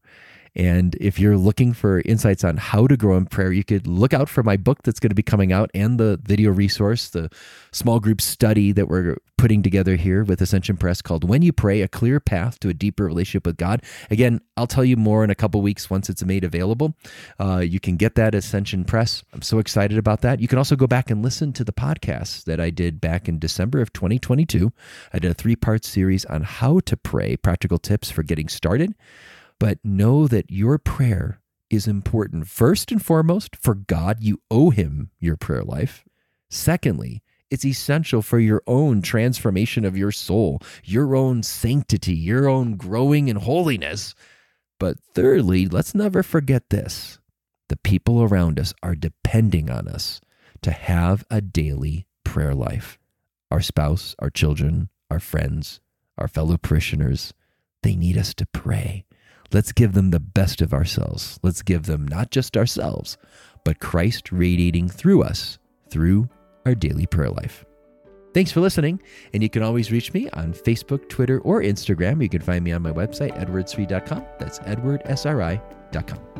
and 0.56 0.94
if 0.96 1.18
you're 1.18 1.36
looking 1.36 1.74
for 1.74 2.00
insights 2.00 2.42
on 2.42 2.56
how 2.56 2.86
to 2.86 2.96
grow 2.96 3.16
in 3.18 3.26
prayer, 3.26 3.52
you 3.52 3.62
could 3.62 3.86
look 3.86 4.14
out 4.14 4.28
for 4.28 4.42
my 4.42 4.56
book 4.56 4.82
that's 4.82 4.98
going 4.98 5.10
to 5.10 5.14
be 5.14 5.22
coming 5.22 5.52
out 5.52 5.70
and 5.74 6.00
the 6.00 6.18
video 6.22 6.50
resource, 6.50 7.10
the 7.10 7.30
small 7.72 8.00
group 8.00 8.22
study 8.22 8.72
that 8.72 8.88
we're 8.88 9.18
putting 9.36 9.62
together 9.62 9.96
here 9.96 10.24
with 10.24 10.40
Ascension 10.40 10.78
Press 10.78 11.02
called 11.02 11.28
When 11.28 11.42
You 11.42 11.52
Pray 11.52 11.82
A 11.82 11.88
Clear 11.88 12.20
Path 12.20 12.58
to 12.60 12.70
a 12.70 12.74
Deeper 12.74 13.04
Relationship 13.04 13.44
with 13.44 13.58
God. 13.58 13.82
Again, 14.10 14.40
I'll 14.56 14.66
tell 14.66 14.84
you 14.84 14.96
more 14.96 15.22
in 15.22 15.28
a 15.28 15.34
couple 15.34 15.60
weeks 15.60 15.90
once 15.90 16.08
it's 16.08 16.24
made 16.24 16.42
available. 16.42 16.94
Uh, 17.38 17.58
you 17.58 17.78
can 17.78 17.96
get 17.96 18.14
that 18.14 18.34
Ascension 18.34 18.84
Press. 18.84 19.22
I'm 19.34 19.42
so 19.42 19.58
excited 19.58 19.98
about 19.98 20.22
that. 20.22 20.40
You 20.40 20.48
can 20.48 20.56
also 20.56 20.74
go 20.74 20.86
back 20.86 21.10
and 21.10 21.22
listen 21.22 21.52
to 21.52 21.64
the 21.64 21.72
podcast 21.72 22.44
that 22.44 22.60
I 22.60 22.70
did 22.70 22.98
back 22.98 23.28
in 23.28 23.38
December 23.38 23.82
of 23.82 23.92
2022. 23.92 24.72
I 25.12 25.18
did 25.18 25.30
a 25.30 25.34
three 25.34 25.56
part 25.56 25.84
series 25.84 26.24
on 26.24 26.44
how 26.44 26.80
to 26.80 26.96
pray, 26.96 27.36
practical 27.36 27.78
tips 27.78 28.10
for 28.10 28.22
getting 28.22 28.48
started. 28.48 28.94
But 29.58 29.78
know 29.84 30.26
that 30.28 30.50
your 30.50 30.78
prayer 30.78 31.40
is 31.70 31.86
important 31.86 32.46
first 32.48 32.92
and 32.92 33.04
foremost 33.04 33.56
for 33.56 33.74
God. 33.74 34.18
You 34.20 34.40
owe 34.50 34.70
Him 34.70 35.10
your 35.18 35.36
prayer 35.36 35.62
life. 35.62 36.04
Secondly, 36.50 37.22
it's 37.50 37.64
essential 37.64 38.22
for 38.22 38.38
your 38.38 38.62
own 38.66 39.02
transformation 39.02 39.84
of 39.84 39.96
your 39.96 40.12
soul, 40.12 40.60
your 40.84 41.14
own 41.14 41.42
sanctity, 41.42 42.14
your 42.14 42.48
own 42.48 42.76
growing 42.76 43.28
in 43.28 43.36
holiness. 43.36 44.14
But 44.78 44.98
thirdly, 45.14 45.66
let's 45.66 45.94
never 45.94 46.22
forget 46.22 46.70
this 46.70 47.18
the 47.68 47.76
people 47.76 48.22
around 48.22 48.60
us 48.60 48.74
are 48.82 48.94
depending 48.94 49.70
on 49.70 49.88
us 49.88 50.20
to 50.62 50.70
have 50.70 51.24
a 51.30 51.40
daily 51.40 52.06
prayer 52.24 52.54
life. 52.54 52.98
Our 53.50 53.60
spouse, 53.60 54.14
our 54.18 54.30
children, 54.30 54.88
our 55.10 55.20
friends, 55.20 55.80
our 56.18 56.28
fellow 56.28 56.56
parishioners, 56.56 57.32
they 57.82 57.96
need 57.96 58.18
us 58.18 58.34
to 58.34 58.46
pray. 58.46 59.05
Let's 59.52 59.72
give 59.72 59.92
them 59.92 60.10
the 60.10 60.20
best 60.20 60.60
of 60.60 60.72
ourselves. 60.72 61.38
Let's 61.42 61.62
give 61.62 61.84
them 61.84 62.06
not 62.06 62.30
just 62.30 62.56
ourselves, 62.56 63.16
but 63.64 63.80
Christ 63.80 64.32
radiating 64.32 64.88
through 64.88 65.22
us 65.22 65.58
through 65.88 66.28
our 66.64 66.74
daily 66.74 67.06
prayer 67.06 67.30
life. 67.30 67.64
Thanks 68.34 68.52
for 68.52 68.60
listening, 68.60 69.00
and 69.32 69.42
you 69.42 69.48
can 69.48 69.62
always 69.62 69.90
reach 69.90 70.12
me 70.12 70.28
on 70.30 70.52
Facebook, 70.52 71.08
Twitter, 71.08 71.40
or 71.40 71.62
Instagram. 71.62 72.22
You 72.22 72.28
can 72.28 72.42
find 72.42 72.62
me 72.62 72.72
on 72.72 72.82
my 72.82 72.92
website, 72.92 73.34
edwardsri.com. 73.38 74.26
That's 74.38 74.58
edwardsri.com. 74.58 76.35